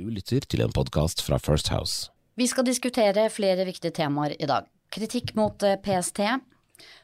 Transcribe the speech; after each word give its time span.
Du 0.00 0.06
lytter 0.08 0.40
til 0.48 0.62
en 0.64 0.72
podkast 0.72 1.20
fra 1.20 1.36
First 1.36 1.68
House. 1.68 2.08
Vi 2.40 2.46
skal 2.48 2.64
diskutere 2.64 3.26
flere 3.28 3.66
viktige 3.68 3.92
temaer 4.00 4.32
i 4.40 4.48
dag. 4.48 4.64
Kritikk 4.88 5.34
mot 5.36 5.60
eh, 5.60 5.76
PST, 5.76 6.22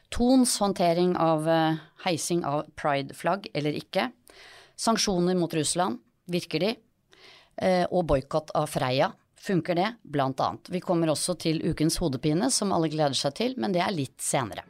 Tons 0.09 0.55
håndtering 0.63 1.13
av 1.21 1.45
eh, 1.45 1.77
heising 2.07 2.41
av 2.47 2.65
pride-flagg 2.79 3.51
eller 3.53 3.77
ikke, 3.77 4.09
sanksjoner 4.81 5.37
mot 5.37 5.53
Russland, 5.53 6.01
virker 6.25 6.65
de, 6.65 6.73
Eh, 7.57 7.85
og 7.89 8.05
boikott 8.05 8.51
av 8.53 8.69
Freia, 8.69 9.09
funker 9.41 9.75
det, 9.75 9.87
blant 10.03 10.39
annet. 10.39 10.69
Vi 10.69 10.81
kommer 10.81 11.09
også 11.09 11.33
til 11.41 11.63
ukens 11.65 11.97
hodepine, 11.97 12.51
som 12.53 12.73
alle 12.75 12.91
gleder 12.93 13.17
seg 13.17 13.33
til, 13.39 13.57
men 13.57 13.73
det 13.73 13.81
er 13.81 13.95
litt 13.95 14.21
senere. 14.21 14.67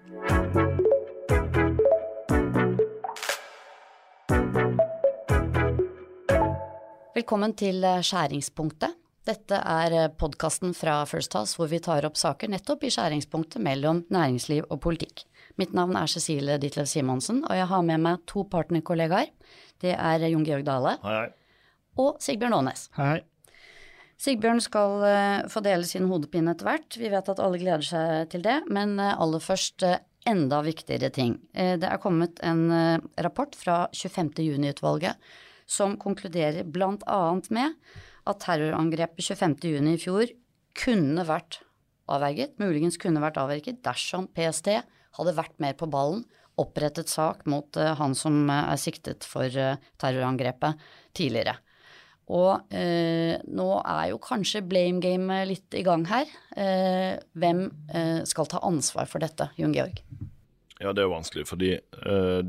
Velkommen 7.18 7.55
til 7.57 7.81
eh, 7.81 8.04
Skjæringspunktet. 8.05 8.93
Dette 9.25 9.57
er 9.57 10.11
podkasten 10.21 10.75
fra 10.78 11.00
First 11.10 11.33
House 11.33 11.57
hvor 11.57 11.65
vi 11.71 11.79
tar 11.82 12.05
opp 12.05 12.19
saker 12.19 12.51
nettopp 12.54 12.83
i 12.86 12.91
skjæringspunktet 12.93 13.64
mellom 13.64 14.04
næringsliv 14.14 14.68
og 14.69 14.78
politikk. 14.83 15.24
Mitt 15.57 15.74
navn 15.74 15.97
er 15.97 16.11
Cecilie 16.11 16.60
Ditlev 16.61 16.86
Simonsen, 16.86 17.39
og 17.47 17.57
jeg 17.57 17.65
har 17.71 17.82
med 17.88 18.04
meg 18.04 18.21
to 18.29 18.43
partnerkollegaer. 18.51 19.32
Det 19.82 19.96
er 19.96 20.27
Jon 20.27 20.46
Georg 20.46 20.68
Dale 20.68 20.93
Hei, 21.07 21.15
hei. 21.15 21.65
og 22.05 22.21
Sigbjørn 22.21 22.60
Aanes. 22.60 22.86
Hei. 23.00 23.24
Sigbjørn 24.21 24.61
skal 24.61 25.07
eh, 25.10 25.49
få 25.49 25.65
dele 25.65 25.89
sin 25.89 26.05
hodepine 26.11 26.54
etter 26.54 26.69
hvert. 26.69 26.99
Vi 27.02 27.10
vet 27.15 27.33
at 27.33 27.41
alle 27.41 27.63
gleder 27.63 27.89
seg 27.89 28.29
til 28.36 28.46
det, 28.46 28.60
men 28.69 28.93
eh, 29.02 29.18
aller 29.18 29.41
først 29.41 29.89
eh, 29.89 30.04
enda 30.29 30.61
viktigere 30.69 31.10
ting. 31.18 31.39
Eh, 31.57 31.79
det 31.82 31.89
er 31.89 32.03
kommet 32.03 32.38
en 32.45 32.63
eh, 32.69 33.11
rapport 33.25 33.58
fra 33.58 33.88
25. 34.05 34.69
som 35.67 35.97
konkluderer 35.99 36.63
bl.a. 36.63 37.21
med 37.53 37.75
at 38.27 38.44
terrorangrepet 38.44 39.23
25. 39.23 39.57
juni 39.67 39.95
i 39.95 40.02
fjor 40.02 40.31
kunne 40.77 41.25
vært 41.27 41.61
avverget, 42.07 42.55
muligens 42.61 42.99
kunne 43.01 43.21
vært 43.23 43.39
avverget 43.41 43.83
dersom 43.85 44.29
PST 44.35 44.71
hadde 45.17 45.37
vært 45.37 45.55
mer 45.63 45.75
på 45.77 45.89
ballen, 45.91 46.23
opprettet 46.57 47.09
sak 47.11 47.45
mot 47.49 47.77
uh, 47.77 47.93
han 47.99 48.15
som 48.17 48.47
uh, 48.49 48.71
er 48.73 48.81
siktet 48.81 49.27
for 49.27 49.45
uh, 49.45 49.77
terrorangrepet 50.01 50.79
tidligere. 51.17 51.57
Og 52.27 52.73
nå 52.75 53.65
er 53.87 54.09
jo 54.09 54.17
kanskje 54.19 54.59
blame 54.67 54.99
game 54.99 55.35
litt 55.47 55.71
i 55.79 55.83
gang 55.87 56.02
her. 56.09 56.27
Hvem 57.39 57.61
skal 58.27 58.49
ta 58.52 58.59
ansvar 58.67 59.07
for 59.07 59.23
dette, 59.23 59.47
Jon 59.55 59.71
Georg? 59.71 60.02
Ja, 60.81 60.91
det 60.91 61.05
er 61.05 61.07
jo 61.07 61.13
vanskelig, 61.13 61.45
fordi 61.47 61.69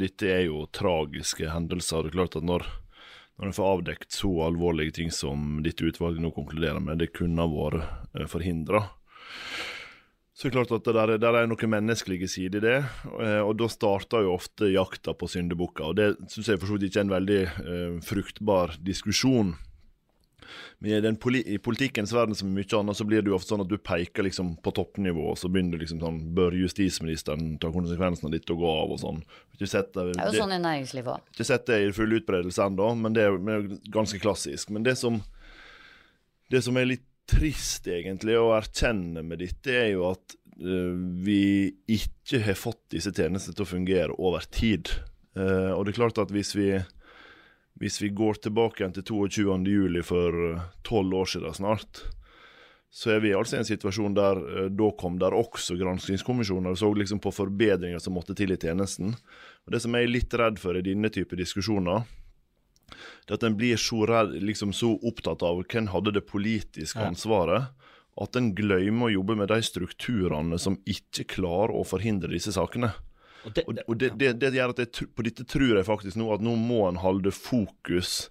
dette 0.02 0.32
er 0.34 0.42
jo 0.48 0.64
tragiske 0.74 1.46
hendelser. 1.54 2.08
Det 2.08 2.10
er 2.10 2.16
klart 2.16 2.34
at 2.40 2.48
når, 2.50 2.66
når 3.38 3.48
en 3.48 3.56
får 3.56 3.72
avdekt 3.72 4.14
så 4.18 4.30
alvorlige 4.48 4.98
ting 4.98 5.12
som 5.14 5.60
dette 5.64 5.86
utvalget 5.86 6.22
nå 6.22 6.32
konkluderer 6.34 6.82
med, 6.82 6.98
det 6.98 7.12
kunne 7.14 7.44
ha 7.44 7.50
vært 7.50 7.84
uh, 8.18 8.26
forhindra. 8.30 8.82
Så 10.38 10.46
det 10.46 10.52
er 10.52 10.56
klart 10.60 10.72
at 10.76 10.86
det 10.86 10.94
der, 10.94 11.12
der 11.18 11.34
er 11.34 11.48
noen 11.50 11.70
menneskelige 11.72 12.28
sider 12.30 12.60
i 12.60 12.62
det, 12.62 12.76
eh, 13.18 13.40
og 13.42 13.56
da 13.58 13.66
starter 13.66 14.22
jo 14.22 14.36
ofte 14.36 14.68
jakta 14.70 15.10
på 15.18 15.26
syndebukker. 15.26 15.88
Og 15.90 15.96
det 15.98 16.30
syns 16.30 16.52
jeg 16.52 16.60
for 16.60 16.70
så 16.70 16.76
vidt 16.76 16.92
ikke 16.92 17.00
er 17.00 17.06
en 17.08 17.10
veldig 17.10 17.38
eh, 17.42 17.96
fruktbar 18.06 18.76
diskusjon. 18.86 19.56
Men 20.78 20.92
i, 20.92 21.00
den 21.04 21.18
poli 21.20 21.42
i 21.46 21.58
politikkens 21.62 22.12
verden 22.14 22.36
som 22.38 22.50
mye 22.54 22.68
annet, 22.78 22.98
så 22.98 23.06
blir 23.08 23.22
det 23.22 23.32
jo 23.32 23.36
ofte 23.38 23.52
sånn 23.54 23.64
at 23.64 23.70
du 23.70 23.76
peker 23.78 24.26
liksom 24.26 24.54
på 24.64 24.72
toppnivå, 24.76 25.30
og 25.32 25.38
så 25.40 25.50
begynner 25.52 25.76
du 25.76 25.84
liksom 25.84 26.02
sånn 26.02 26.20
Bør 26.38 26.54
justisministeren 26.58 27.56
ta 27.62 27.72
konsekvensen 27.74 28.28
av 28.28 28.34
dette 28.34 28.54
og 28.54 28.62
gå 28.62 28.70
av, 28.70 28.94
og 28.94 29.02
sånn. 29.02 29.22
Ikke 29.56 29.70
sett 29.70 29.92
det, 29.96 30.10
er 30.14 30.32
jo 30.32 30.44
sånn 30.44 30.54
i 30.54 30.60
næringslivet 30.62 31.14
òg. 31.16 31.34
ikke 31.34 31.48
sett 31.48 31.66
det 31.70 31.80
i 31.82 31.92
full 31.96 32.14
utbredelse 32.20 32.68
ennå, 32.68 32.92
men 33.00 33.16
det 33.16 33.24
er 33.24 33.32
jo 33.32 33.38
men 33.42 33.48
det 33.48 33.58
er 33.58 33.64
jo 33.64 33.94
ganske 33.98 34.20
klassisk. 34.22 34.72
Men 34.74 34.86
det 34.86 34.98
som, 35.00 35.20
det 36.52 36.62
som 36.66 36.78
er 36.78 36.92
litt 36.92 37.06
trist, 37.28 37.88
egentlig, 37.90 38.38
å 38.40 38.52
erkjenne 38.56 39.24
med 39.26 39.42
dette, 39.42 39.74
er 39.74 39.90
jo 39.92 40.06
at 40.12 40.36
uh, 40.62 40.94
vi 41.24 41.40
ikke 41.98 42.42
har 42.46 42.58
fått 42.58 42.80
disse 42.94 43.12
tjenestene 43.14 43.56
til 43.56 43.66
å 43.66 43.72
fungere 43.72 44.16
over 44.16 44.46
tid. 44.54 44.92
Uh, 45.36 45.74
og 45.76 45.84
det 45.84 45.94
er 45.94 46.00
klart 46.00 46.22
at 46.22 46.32
hvis 46.34 46.54
vi 46.56 46.70
hvis 47.78 48.00
vi 48.02 48.10
går 48.14 48.40
tilbake 48.42 48.82
igjen 48.82 48.94
til 48.96 49.06
22. 49.06 49.58
juli 49.70 50.02
for 50.06 50.60
tolv 50.86 51.14
år 51.20 51.30
siden 51.34 51.54
snart, 51.54 52.02
så 52.90 53.12
er 53.12 53.20
vi 53.20 53.34
altså 53.36 53.58
i 53.58 53.60
en 53.60 53.68
situasjon 53.68 54.14
der 54.16 54.38
eh, 54.40 54.68
da 54.72 54.88
kom 54.98 55.18
der 55.20 55.36
også 55.36 55.76
granskingskommisjoner 55.78 56.72
og 56.72 56.80
så 56.80 56.88
liksom 56.96 57.20
på 57.22 57.32
forbedringer 57.34 58.00
som 58.00 58.16
måtte 58.16 58.36
til 58.38 58.54
i 58.54 58.60
tjenesten. 58.60 59.12
Og 59.66 59.74
Det 59.74 59.82
som 59.84 59.94
jeg 59.94 60.08
er 60.08 60.14
litt 60.14 60.34
redd 60.40 60.60
for 60.62 60.78
i 60.78 60.84
denne 60.84 61.10
type 61.12 61.36
diskusjoner, 61.36 62.06
det 63.28 63.34
er 63.34 63.36
at 63.36 63.44
en 63.44 63.58
blir 63.58 63.76
så, 63.76 64.06
redd, 64.08 64.38
liksom 64.40 64.72
så 64.72 64.94
opptatt 65.04 65.44
av 65.44 65.60
hvem 65.68 65.90
hadde 65.92 66.14
det 66.16 66.24
politiske 66.30 67.04
ansvaret, 67.04 67.68
at 68.18 68.38
en 68.40 68.48
glemmer 68.56 69.10
å 69.10 69.14
jobbe 69.18 69.36
med 69.38 69.52
de 69.52 69.60
strukturene 69.62 70.58
som 70.58 70.80
ikke 70.88 71.28
klarer 71.36 71.76
å 71.76 71.84
forhindre 71.86 72.32
disse 72.32 72.56
sakene. 72.56 72.90
Og 73.48 73.54
det, 73.56 73.64
Og, 73.66 73.78
og 73.86 74.00
det, 74.00 74.12
det, 74.20 74.34
det 74.42 74.52
gjør 74.54 74.74
at 74.74 74.82
jeg, 74.84 75.08
på 75.16 75.24
dette 75.26 75.46
tror 75.48 75.78
jeg 75.80 75.88
faktisk 75.88 76.20
nå 76.20 76.28
at 76.34 76.44
nå 76.44 76.54
må 76.60 76.84
en 76.88 77.00
holde 77.02 77.32
fokus 77.34 78.28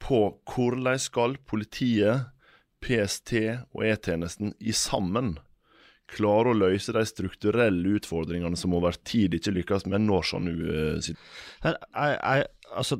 på 0.00 0.24
hvordan 0.48 1.00
skal 1.00 1.38
politiet, 1.46 2.28
PST 2.80 3.34
og 3.76 3.82
E-tjenesten 3.84 4.54
i 4.64 4.72
sammen 4.72 5.34
klare 6.10 6.52
å 6.52 6.56
løse 6.56 6.94
de 6.94 7.02
strukturelle 7.06 7.96
utfordringene 7.98 8.58
som 8.58 8.74
over 8.76 8.96
tid 9.06 9.36
ikke 9.36 9.54
lykkes 9.54 9.86
med 9.90 10.06
når 10.06 10.26
sånn 10.30 10.48
uh, 10.50 11.10
her, 11.64 11.76
jeg, 11.76 12.16
jeg, 12.16 12.46
altså, 12.82 12.98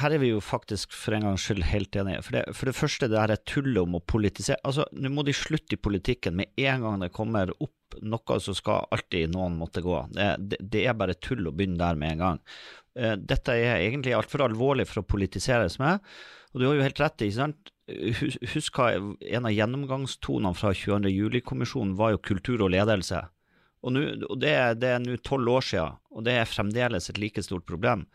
her 0.00 0.16
er 0.16 0.22
vi 0.22 0.32
jo 0.32 0.40
faktisk 0.44 0.94
for 0.96 1.16
en 1.16 1.28
gangs 1.28 1.46
skyld 1.46 1.66
helt 1.70 1.98
enige. 1.98 2.24
For 2.26 2.38
det, 2.38 2.44
for 2.58 2.70
det 2.70 2.76
første, 2.78 3.10
det 3.12 3.20
her 3.20 3.34
er 3.34 3.44
tullet 3.48 3.82
om 3.84 3.98
å 3.98 4.02
politisere. 4.14 4.60
Altså, 4.68 4.86
Nå 4.96 5.12
må 5.12 5.26
de 5.26 5.36
slutte 5.36 5.76
i 5.76 5.80
politikken 5.80 6.38
med 6.38 6.64
en 6.64 6.86
gang 6.86 7.04
det 7.04 7.12
kommer 7.14 7.54
opp 7.58 7.74
noe, 8.00 8.38
så 8.40 8.54
skal 8.56 8.86
alltid 8.94 9.32
noen 9.34 9.58
måtte 9.60 9.82
gå. 9.84 9.98
Det, 10.14 10.58
det, 10.60 10.84
er 10.86 10.96
bare 10.98 11.18
tull 11.18 11.48
å 11.48 11.54
begynne 11.54 11.80
der 11.80 11.98
med 11.98 12.16
en 12.16 12.24
gang. 12.24 12.40
Eh, 12.98 13.16
Dette 13.18 13.56
er 13.56 13.82
egentlig 13.82 14.14
altfor 14.16 14.46
alvorlig 14.46 14.88
for 14.90 15.02
å 15.02 15.08
politiseres 15.08 15.78
med, 15.82 16.02
og 16.52 16.60
du 16.60 16.66
har 16.68 16.76
jo 16.76 16.86
helt 16.86 17.02
rett 17.02 17.24
ikke 17.26 17.38
sant. 17.38 17.72
Husk 18.54 18.78
hva 18.78 18.92
en 18.94 19.48
av 19.48 19.52
gjennomgangstonene 19.52 20.56
fra 20.56 20.72
22. 20.76 21.10
juli-kommisjonen 21.10 21.96
var 21.98 22.14
jo 22.14 22.22
kultur 22.24 22.62
og 22.64 22.72
ledelse. 22.72 23.24
Og, 23.82 23.90
nu, 23.96 24.02
og 24.28 24.38
det, 24.38 24.52
det 24.78 24.92
er 24.94 25.02
nå 25.02 25.16
tolv 25.26 25.56
år 25.56 25.66
siden, 25.66 25.98
og 26.14 26.24
det 26.26 26.36
er 26.38 26.48
fremdeles 26.48 27.10
et 27.10 27.18
like 27.18 27.42
stort 27.42 27.66
problem. 27.66 28.06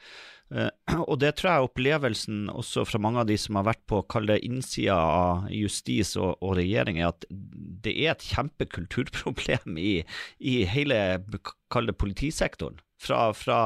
Eh, 0.55 0.69
og 1.03 1.19
det 1.19 1.33
tror 1.37 1.49
jeg 1.49 1.59
er 1.59 1.67
opplevelsen 1.67 2.47
også 2.53 2.85
fra 2.87 3.01
mange 3.03 3.23
av 3.23 3.29
de 3.29 3.35
som 3.41 3.59
har 3.59 3.67
vært 3.67 3.83
på 3.89 4.01
kall 4.11 4.29
det 4.29 4.39
innsida 4.47 4.95
av 4.95 5.47
justis 5.51 6.15
og, 6.19 6.37
og 6.39 6.57
regjering, 6.61 7.01
er 7.01 7.11
at 7.11 7.27
det 7.29 7.93
er 7.93 8.13
et 8.13 8.27
kjempekulturproblem 8.31 9.79
i, 9.81 9.93
i 10.39 10.59
hele 10.69 10.99
kall 11.73 11.91
det 11.91 11.97
politisektoren. 11.99 12.79
Fra, 12.99 13.29
fra, 13.37 13.57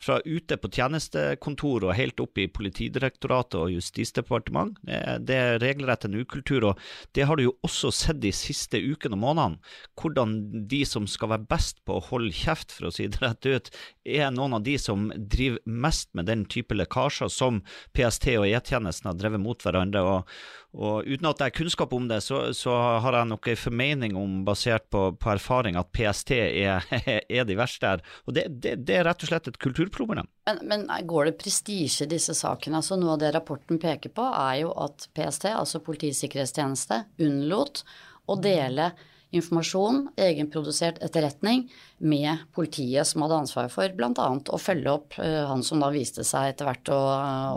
fra 0.00 0.14
ute 0.24 0.56
på 0.56 0.70
tjenestekontor 0.72 1.84
og 1.90 1.96
helt 1.98 2.20
opp 2.24 2.38
i 2.40 2.46
Politidirektoratet 2.48 3.58
og 3.60 3.72
Justisdepartement. 3.74 4.78
Det, 4.86 4.96
er- 4.96 5.18
det 5.28 5.36
er 5.36 5.58
regelrett 5.60 6.06
en 6.08 6.16
ukultur, 6.16 6.64
og 6.70 6.80
det 7.14 7.26
har 7.28 7.36
du 7.36 7.44
jo 7.48 7.56
også 7.66 7.90
sett 7.92 8.22
de 8.22 8.32
siste 8.32 8.80
ukene 8.80 9.18
og 9.18 9.22
månedene. 9.26 9.60
Hvordan 10.00 10.36
de 10.70 10.82
som 10.88 11.06
skal 11.10 11.34
være 11.34 11.48
best 11.50 11.82
på 11.84 11.98
å 11.98 12.04
holde 12.08 12.32
kjeft, 12.32 12.72
for 12.72 12.88
å 12.88 12.94
si 12.94 13.06
det 13.12 13.20
rett 13.20 13.44
ut, 13.48 13.68
er 14.08 14.30
noen 14.32 14.56
av 14.56 14.64
de 14.64 14.78
som 14.80 15.10
driver 15.16 15.60
mest 15.68 16.08
med 16.16 16.26
den 16.30 16.46
type 16.48 16.72
lekkasjer 16.76 17.28
som 17.32 17.60
PST 17.92 18.30
og 18.38 18.48
E-tjenesten 18.48 19.10
har 19.12 19.20
drevet 19.20 19.44
mot 19.44 19.60
hverandre. 19.68 20.00
og 20.16 20.38
og 20.78 21.06
uten 21.08 21.24
at 21.30 21.40
jeg 21.40 21.48
har 21.48 21.54
kunnskap 21.56 21.94
om 21.96 22.04
det, 22.10 22.18
så, 22.22 22.52
så 22.52 22.74
har 23.00 23.14
jeg 23.16 23.28
nok 23.30 23.46
en 23.48 23.56
formening 23.56 24.16
om, 24.20 24.34
basert 24.44 24.84
på, 24.92 25.06
på 25.16 25.30
erfaring, 25.32 25.78
at 25.80 25.88
PST 25.96 26.34
er, 26.36 26.84
er 27.24 27.46
de 27.48 27.56
verste 27.56 27.88
her. 27.88 28.02
Og 28.28 28.36
det, 28.36 28.44
det, 28.60 28.74
det 28.78 28.94
er 28.94 29.06
rett 29.08 29.22
og 29.24 29.30
slett 29.30 29.48
et 29.50 29.58
kulturproblem. 29.58 30.28
Men, 30.46 30.58
men 30.70 31.06
går 31.10 31.28
det 31.28 31.38
prestisje 31.40 32.06
i 32.06 32.10
disse 32.12 32.34
sakene? 32.38 32.78
Altså 32.78 32.98
Noe 32.98 33.16
av 33.16 33.22
det 33.22 33.32
rapporten 33.34 33.80
peker 33.82 34.12
på, 34.14 34.22
er 34.22 34.60
jo 34.62 34.70
at 34.78 35.08
PST, 35.18 35.48
altså 35.50 35.82
Politiets 35.82 36.22
sikkerhetstjeneste, 36.22 37.00
unnlot 37.26 37.82
å 38.30 38.36
dele 38.38 38.92
informasjon, 39.34 40.06
egenprodusert 40.16 41.00
etterretning, 41.04 41.66
med 41.98 42.44
politiet 42.56 43.06
som 43.06 43.24
hadde 43.24 43.36
ansvar 43.42 43.68
for 43.72 43.92
bl.a. 43.98 44.12
å 44.14 44.60
følge 44.62 44.92
opp 44.92 45.18
eh, 45.20 45.42
han 45.50 45.62
som 45.66 45.82
da 45.82 45.90
viste 45.92 46.24
seg 46.24 46.54
etter 46.54 46.68
hvert 46.68 46.88
å, 46.94 46.98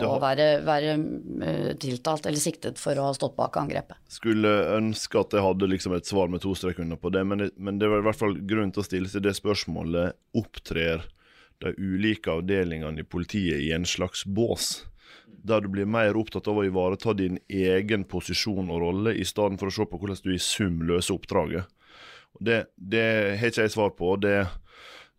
å 0.04 0.18
være, 0.22 0.48
være 0.66 0.96
eh, 1.46 1.70
tiltalt 1.80 2.26
eller 2.28 2.42
siktet 2.42 2.78
for 2.82 2.98
å 2.98 3.08
ha 3.08 3.14
stått 3.16 3.36
bak 3.38 3.56
angrepet. 3.62 3.96
Skulle 4.12 4.50
ønske 4.76 5.22
at 5.22 5.32
jeg 5.38 5.46
hadde 5.46 5.70
liksom 5.72 5.96
et 5.96 6.08
svar 6.10 6.28
med 6.32 6.42
to 6.44 6.52
strek 6.58 6.82
under 6.84 7.00
på 7.00 7.12
det, 7.14 7.24
men, 7.24 7.46
det- 7.46 7.52
men 7.56 7.78
det 7.80 7.88
var 7.88 8.02
i 8.02 8.06
hvert 8.10 8.20
fall 8.20 8.36
grunn 8.42 8.72
til 8.74 8.82
å 8.84 8.88
stille 8.90 9.08
seg 9.12 9.24
det 9.24 9.36
spørsmålet 9.38 10.18
opptrer 10.36 11.06
de 11.62 11.70
ulike 11.78 12.26
avdelingene 12.32 13.00
i 13.00 13.06
politiet 13.06 13.60
i 13.62 13.70
en 13.72 13.84
slags 13.86 14.24
bås, 14.26 14.82
der 15.42 15.62
du 15.64 15.70
blir 15.72 15.88
mer 15.88 16.16
opptatt 16.18 16.48
av 16.50 16.60
å 16.60 16.66
ivareta 16.66 17.14
din 17.16 17.38
egen 17.48 18.04
posisjon 18.08 18.70
og 18.70 18.82
rolle, 18.84 19.14
i 19.16 19.26
stedet 19.26 19.60
for 19.60 19.70
å 19.70 19.74
se 19.74 19.86
på 19.88 20.00
hvordan 20.00 20.24
du 20.24 20.34
i 20.34 20.42
sum 20.42 20.82
løser 20.88 21.16
oppdraget. 21.16 21.70
Det, 22.40 22.64
det 22.76 23.06
har 23.38 23.52
ikke 23.52 23.66
jeg 23.66 23.74
svar 23.74 23.92
på. 23.96 24.16
Det, 24.22 24.36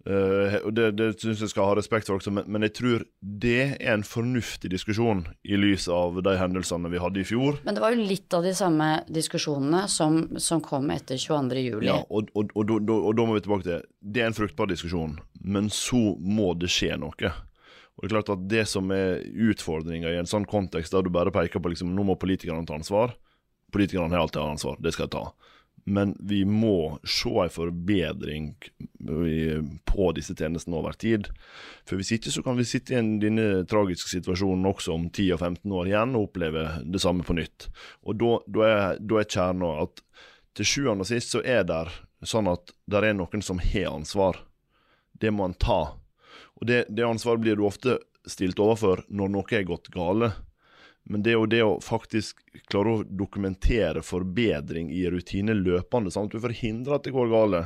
Uh, 0.04 0.70
Det, 0.76 0.90
det 1.00 1.06
syns 1.22 1.40
jeg 1.40 1.52
skal 1.54 1.70
ha 1.70 1.76
respekt 1.78 2.10
for 2.10 2.20
også, 2.20 2.32
men, 2.36 2.44
men, 2.52 2.66
jeg 2.68 2.74
tror 2.76 3.06
det 3.22 3.78
er 3.80 3.94
en 3.94 4.04
fornuftig 4.04 4.74
diskusjon 4.74 5.22
i 5.48 5.56
lys 5.56 5.86
av 5.88 6.20
de 6.26 6.34
hendelsene 6.36 6.92
vi 6.92 7.00
hadde 7.00 7.22
i 7.22 7.28
fjor. 7.28 7.62
Men 7.64 7.78
det 7.78 7.84
var 7.86 7.96
jo 7.96 8.04
litt 8.10 8.36
av 8.36 8.44
de 8.44 8.52
samme 8.58 8.90
diskusjonene 9.08 9.86
som, 9.88 10.26
som 10.44 10.60
kom 10.66 10.92
etter 10.92 11.16
22.07. 11.16 11.86
Ja, 11.88 12.02
og, 12.10 12.34
og, 12.36 12.52
og, 12.52 12.76
og, 12.84 13.14
da 13.16 13.28
må 13.30 13.38
vi 13.38 13.46
tilbake 13.46 13.68
til 13.70 13.88
Det 14.04 14.26
er 14.26 14.32
en 14.34 14.36
fruktbar 14.36 14.68
diskusjon, 14.74 15.16
men 15.40 15.72
så 15.72 16.04
må 16.20 16.52
det 16.60 16.74
skje 16.74 17.00
noe. 17.00 17.32
Og 18.04 18.12
klart 18.12 18.30
at 18.34 18.48
det 18.52 18.66
som 18.68 18.92
er 18.92 19.24
utfordringa 19.24 20.12
i 20.12 20.20
en 20.20 20.30
sånn 20.30 20.48
kontekst, 20.50 20.92
der 20.92 21.06
du 21.06 21.14
bare 21.14 21.32
peker 21.32 21.64
på 21.64 21.72
liksom, 21.72 21.94
nå 21.96 22.04
må 22.04 22.20
politikerne 22.20 22.68
ta 22.68 22.76
ansvar 22.76 23.16
Politikerne 23.74 24.14
har 24.14 24.28
alltid 24.28 24.38
ansvar, 24.44 24.76
det 24.84 24.92
skal 24.94 25.08
jeg 25.08 25.16
ta 25.16 25.22
men 25.84 26.16
vi 26.20 26.46
må 26.46 27.00
se 27.04 27.32
en 27.44 27.52
forbedring 27.52 28.54
på 29.86 30.12
disse 30.16 30.36
tjenestene 30.36 30.78
over 30.80 30.96
tid. 31.00 31.28
For 31.88 32.00
Hvis 32.00 32.14
ikke 32.16 32.32
så 32.32 32.44
kan 32.46 32.56
vi 32.60 32.68
sitte 32.68 32.96
i 32.96 33.02
denne 33.20 33.66
tragiske 33.70 34.14
situasjonen 34.14 34.70
også 34.70 34.96
om 34.96 35.10
10 35.10 35.34
og 35.36 35.42
15 35.42 35.76
år 35.76 35.92
igjen 35.92 36.16
og 36.16 36.30
oppleve 36.30 36.68
det 36.86 37.04
samme 37.04 37.28
på 37.28 37.36
nytt. 37.36 37.68
Og 38.08 38.16
da 38.22 38.70
er, 38.70 39.02
da 39.02 39.20
er 39.20 39.28
kjerna 39.28 39.74
at 39.84 40.04
til 40.56 40.70
sjuende 40.70 41.04
og 41.04 41.10
sist 41.10 41.34
så 41.34 41.42
er 41.44 41.66
det 41.68 41.84
sånn 42.30 42.48
at 42.48 42.72
det 42.88 43.04
er 43.04 43.18
noen 43.18 43.44
som 43.44 43.60
har 43.60 43.92
ansvar. 43.92 44.40
Det 45.20 45.34
må 45.34 45.50
en 45.50 45.58
ta. 45.60 45.98
Og 46.64 46.68
det, 46.70 46.86
det 46.88 47.04
ansvaret 47.04 47.44
blir 47.44 47.60
du 47.60 47.66
ofte 47.68 48.00
stilt 48.24 48.60
overfor 48.64 49.04
når 49.12 49.32
noe 49.36 49.56
er 49.58 49.66
gått 49.68 49.90
gale. 49.92 50.32
Men 51.12 51.20
det 51.20 51.34
er 51.34 51.36
jo 51.36 51.48
det 51.52 51.60
å 51.66 51.72
faktisk 51.84 52.38
klare 52.72 52.94
å 52.94 53.02
dokumentere 53.04 54.00
forbedring 54.06 54.88
i 54.96 55.02
rutiner 55.12 55.58
løpende, 55.58 56.14
sånn 56.14 56.30
at 56.30 56.38
du 56.38 56.40
forhindrer 56.40 56.96
at 56.96 57.04
det 57.04 57.12
går 57.12 57.28
gale. 57.34 57.60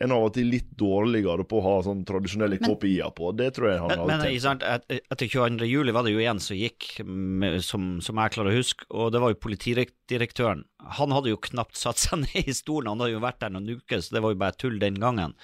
En 0.00 0.14
av 0.16 0.24
og 0.24 0.32
til 0.38 0.48
litt 0.48 0.70
dårligere 0.80 1.44
på 1.44 1.60
å 1.60 1.64
ha 1.66 1.74
sånn 1.84 2.00
tradisjonelle 2.08 2.56
KPI-er 2.62 3.12
på. 3.12 3.34
Det 3.36 3.50
tror 3.58 3.68
jeg 3.68 3.82
han 3.84 3.92
har 3.92 4.08
Men, 4.08 4.24
men 4.24 4.40
sant, 4.40 4.64
etter 4.64 5.28
22. 5.28 5.68
juli 5.68 5.92
var 5.92 6.08
det 6.08 6.16
jo 6.16 6.24
en 6.32 6.40
som 6.40 6.56
gikk, 6.56 6.94
med, 7.04 7.60
som, 7.66 7.98
som, 8.00 8.22
jeg 8.24 8.38
klarer 8.38 8.56
å 8.56 8.62
huske, 8.62 8.88
og 8.88 9.12
det 9.12 9.20
var 9.20 9.34
jo 9.34 9.42
politidirektøren. 9.44 10.64
Han 10.96 11.12
hadde 11.12 11.34
jo 11.34 11.42
knapt 11.50 11.76
satt 11.76 12.00
seg 12.00 12.24
ned 12.24 12.48
i 12.48 12.56
stolen, 12.56 12.94
han 12.94 13.04
hadde 13.04 13.18
jo 13.18 13.26
vært 13.26 13.44
der 13.44 13.52
noen 13.52 13.82
uker, 13.82 14.00
så 14.00 14.16
det 14.16 14.24
var 14.24 14.32
jo 14.32 14.40
bare 14.46 14.56
tull 14.56 14.80
den 14.80 14.96
gangen. 15.02 15.36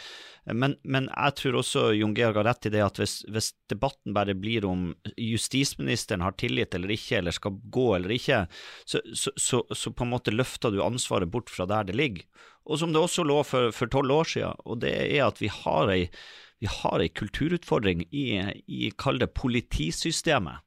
Men, 0.52 0.74
men, 0.82 1.06
jeg 1.08 1.36
tror 1.38 1.56
også 1.60 1.86
Jon 1.96 2.12
Georg 2.16 2.36
har 2.36 2.44
rett 2.50 2.68
i 2.68 2.72
det 2.74 2.82
at 2.84 2.98
hvis, 3.00 3.14
hvis, 3.32 3.52
debatten 3.72 4.12
bare 4.16 4.34
blir 4.36 4.66
om 4.68 4.90
justisministeren 5.16 6.24
har 6.24 6.36
tillit 6.40 6.76
eller 6.76 6.92
ikke, 6.92 7.18
eller 7.20 7.32
skal 7.32 7.56
gå 7.72 7.86
eller 7.96 8.12
ikke, 8.12 8.42
så, 8.84 9.00
så, 9.16 9.32
så, 9.40 9.62
så 9.72 9.92
på 9.96 10.04
en 10.04 10.12
måte 10.12 10.34
løfter 10.34 10.74
du 10.74 10.82
ansvaret 10.84 11.30
bort 11.32 11.52
fra 11.52 11.64
der 11.70 11.88
det 11.88 11.96
ligger. 11.96 12.26
Og 12.68 12.80
som 12.80 12.92
det 12.92 13.00
også 13.00 13.24
lå 13.24 13.40
for 13.44 13.92
tolv 13.92 14.12
år 14.12 14.28
siden, 14.34 14.60
og 14.64 14.80
det 14.84 14.92
er 14.92 15.24
at 15.26 15.40
vi 15.40 15.48
har 15.52 15.92
ei, 15.92 16.04
vi 16.60 16.68
har 16.70 17.00
ei 17.00 17.10
kulturutfordring 17.12 18.06
i, 18.12 18.26
i 18.68 18.92
kall 19.00 19.20
det 19.20 19.32
politisystemet. 19.36 20.60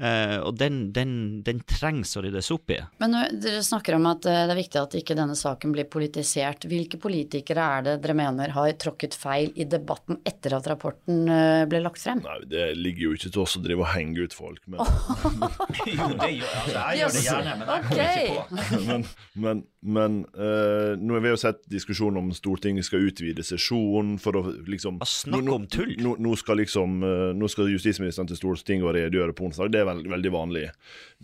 Uh, 0.00 0.38
og 0.46 0.54
den, 0.56 0.94
den, 0.96 1.42
den, 1.44 1.58
trengs 1.68 2.14
å 2.16 2.22
ryddes 2.24 2.48
opp 2.54 2.72
i. 2.72 2.78
Men 3.02 3.12
når 3.12 3.34
dere 3.42 3.58
snakker 3.64 3.98
om 3.98 4.06
at 4.08 4.24
eh, 4.24 4.46
det 4.48 4.54
er 4.54 4.56
viktig 4.56 4.78
at 4.80 4.94
ikke 4.96 5.16
denne 5.18 5.34
saken 5.36 5.74
blir 5.74 5.88
politisert. 5.92 6.64
Hvilke 6.70 6.96
politikere 7.00 7.66
er 7.76 7.84
det 7.84 7.94
dere 8.00 8.16
mener 8.16 8.54
har 8.54 8.70
tråkket 8.80 9.16
feil 9.18 9.50
i 9.60 9.66
debatten 9.68 10.22
etter 10.24 10.54
at 10.56 10.68
rapporten 10.70 11.26
uh, 11.28 11.66
ble 11.68 11.82
lagt 11.84 12.00
frem? 12.00 12.22
Nei, 12.24 12.38
Det 12.48 12.70
ligger 12.78 13.10
jo 13.10 13.18
ikke 13.18 13.32
til 13.34 13.42
oss 13.42 13.58
å 13.58 13.62
drive 13.64 13.84
og 13.84 13.90
henge 13.92 14.24
ut 14.24 14.36
folk, 14.36 14.62
men 14.72 14.80
Jo, 15.90 16.08
det 16.16 16.30
gjør 16.38 16.56
altså, 16.62 16.78
jeg. 16.78 17.00
gjør 17.02 17.12
det 17.16 17.24
gjerne, 17.26 17.58
men 17.60 17.74
jeg 17.74 17.84
kommer 17.90 18.22
ikke 18.22 18.32
på. 18.32 18.64
men, 18.88 19.06
men, 19.44 19.62
men 19.98 20.18
uh, 20.38 20.96
nå 20.96 21.18
har 21.18 21.26
vi 21.26 21.34
jo 21.34 21.42
sett 21.44 21.60
diskusjon 21.68 22.22
om 22.22 22.32
Stortinget 22.36 22.88
skal 22.88 23.04
utvide 23.10 23.44
sesjonen 23.44 24.16
for 24.22 24.40
å 24.40 24.44
liksom 24.70 25.02
Snakk 25.04 25.52
om 25.52 25.68
tull! 25.68 25.92
Nå, 26.00 26.16
nå, 26.22 26.34
skal 26.40 26.62
liksom, 26.62 27.00
nå 27.36 27.52
skal 27.52 27.68
justisministeren 27.74 28.32
til 28.32 28.40
Stortinget 28.40 28.88
og 28.88 28.96
redegjøre 28.96 29.36
på 29.36 29.50
onsdag. 29.50 29.74
Det 29.76 29.79
er 29.80 29.88
veld, 29.88 30.08
veldig 30.10 30.32
vanlig. 30.34 30.66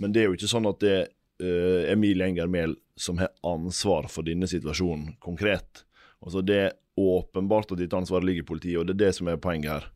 Men 0.01 0.15
det 0.15 0.23
er 0.23 0.31
jo 0.31 0.39
ikke 0.39 0.51
sånn 0.51 0.69
at 0.71 0.81
det 0.85 0.97
uh, 1.43 1.83
Emilie 1.93 2.29
Enger 2.29 2.51
Mehl 2.53 2.77
som 2.97 3.21
har 3.21 3.33
ansvar 3.47 4.09
for 4.13 4.27
denne 4.27 4.49
situasjonen 4.49 5.17
konkret. 5.21 5.85
Altså 6.25 6.43
Det 6.43 6.61
er 6.65 6.77
åpenbart 6.97 7.75
at 7.75 7.83
dette 7.83 7.97
ansvaret 7.99 8.25
ligger 8.25 8.47
i 8.47 8.49
politiet, 8.49 8.79
og 8.81 8.89
det 8.89 8.97
er 8.97 9.05
det 9.07 9.17
som 9.19 9.29
er 9.29 9.41
poenget 9.41 9.75
her 9.75 9.91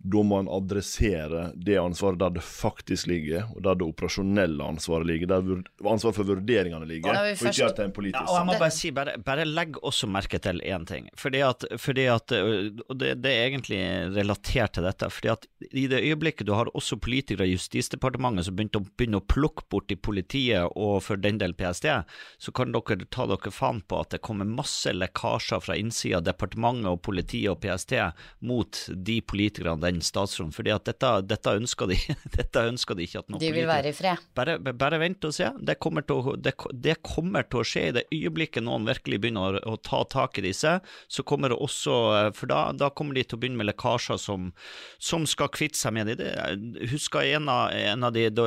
da 0.00 0.22
må 0.24 0.38
en 0.40 0.48
adressere 0.48 1.50
det 1.60 1.76
ansvaret 1.76 2.18
der 2.20 2.32
det 2.38 2.42
faktisk 2.44 3.08
ligger, 3.10 3.44
og 3.52 3.60
der 3.66 3.76
det 3.76 3.84
operasjonelle 3.84 4.64
ansvaret 4.64 5.08
ligger, 5.10 5.28
der 5.28 5.90
ansvaret 5.90 6.16
for 6.16 6.28
vurderingene 6.30 6.86
ligger, 6.88 7.12
og, 7.12 7.34
og 7.34 7.50
ikke 7.50 7.66
at 7.66 7.76
det 7.76 7.84
er 7.84 7.90
en 7.90 7.96
politisk 7.96 8.20
ja, 8.22 8.30
og 8.30 8.38
jeg 8.38 8.48
må 8.48 8.56
bare 8.62 8.72
si, 8.72 8.92
bare, 8.96 9.16
bare 9.26 9.44
legg 9.44 9.76
også 9.84 10.08
merke 10.08 10.40
til 10.40 10.62
én 10.64 10.86
ting, 10.88 11.10
fordi 11.20 11.42
at, 11.44 11.66
fordi 11.76 12.06
at 12.08 12.32
og 12.32 12.96
det, 12.96 13.12
det, 13.20 13.34
er 13.34 13.50
egentlig 13.50 13.82
relatert 14.16 14.78
til 14.78 14.88
dette, 14.88 15.10
fordi 15.12 15.32
at 15.34 15.44
i 15.68 15.84
det 15.92 16.00
øyeblikket 16.00 16.48
du 16.48 16.54
har 16.56 16.72
også 16.72 16.96
politikere 16.96 17.50
i 17.50 17.52
Justisdepartementet 17.52 18.48
som 18.48 18.56
begynte 18.56 18.80
å, 18.80 18.88
begynne 18.96 19.20
å 19.20 19.28
plukke 19.28 19.66
bort 19.68 19.92
i 19.92 20.00
politiet 20.00 20.72
og 20.80 21.02
for 21.04 21.20
den 21.20 21.42
del 21.42 21.52
PST, 21.58 21.90
så 22.40 22.56
kan 22.56 22.72
dere 22.72 23.04
ta 23.12 23.28
dere 23.28 23.52
faen 23.52 23.84
på 23.84 24.00
at 24.00 24.16
det 24.16 24.22
kommer 24.24 24.48
masse 24.48 24.96
lekkasjer 24.96 25.60
fra 25.60 25.76
innsida 25.76 26.22
av 26.22 26.26
departementet 26.30 26.88
og 26.88 27.02
politiet 27.04 27.52
og 27.52 27.60
PST 27.60 27.98
mot 28.48 28.84
de 28.96 29.20
politikerne 29.20 29.89
den 29.90 30.02
statsråden. 30.04 30.52
at 30.74 30.84
dette, 30.86 31.10
dette, 31.26 31.54
ønsker 31.60 31.90
de, 31.90 31.98
dette 32.38 32.64
ønsker 32.70 32.96
de 32.96 33.06
ikke 33.06 33.22
at 33.22 33.30
noen 33.30 33.42
De 33.42 33.50
vil 33.54 33.68
være 33.68 33.92
i 33.92 33.96
fred. 33.96 34.22
Bare, 34.36 34.58
bare 34.58 35.00
vent 35.02 35.24
og 35.26 35.34
se. 35.34 35.50
Det 35.60 35.78
kommer, 35.82 36.04
å, 36.10 36.36
det, 36.36 36.54
det 36.72 36.96
kommer, 37.06 37.46
til 37.50 37.62
å, 37.62 37.66
skje 37.66 37.86
i 37.88 37.94
det 37.96 38.06
øyeblikket 38.14 38.64
noen 38.66 38.86
virkelig 38.88 39.20
begynner 39.22 39.60
å, 39.60 39.74
å, 39.74 39.78
ta 39.80 40.02
tak 40.10 40.40
i 40.40 40.46
disse. 40.46 40.78
Så 41.10 41.24
kommer 41.26 41.52
det 41.52 41.58
også 41.60 41.96
For 42.36 42.50
da, 42.50 42.70
da 42.76 42.90
kommer 42.94 43.16
de 43.16 43.24
til 43.24 43.38
å 43.38 43.40
begynne 43.42 43.60
med 43.60 43.70
lekkasjer 43.70 44.20
som, 44.20 44.50
som 45.02 45.26
skal 45.28 45.50
kvitte 45.52 45.78
seg 45.78 45.94
med 45.96 46.12
det. 46.12 46.30
Jeg 46.30 46.90
husker 46.92 47.26
en 47.36 47.50
av, 47.52 47.74
en 47.74 48.06
av 48.06 48.14
de 48.14 48.26
da, 48.34 48.46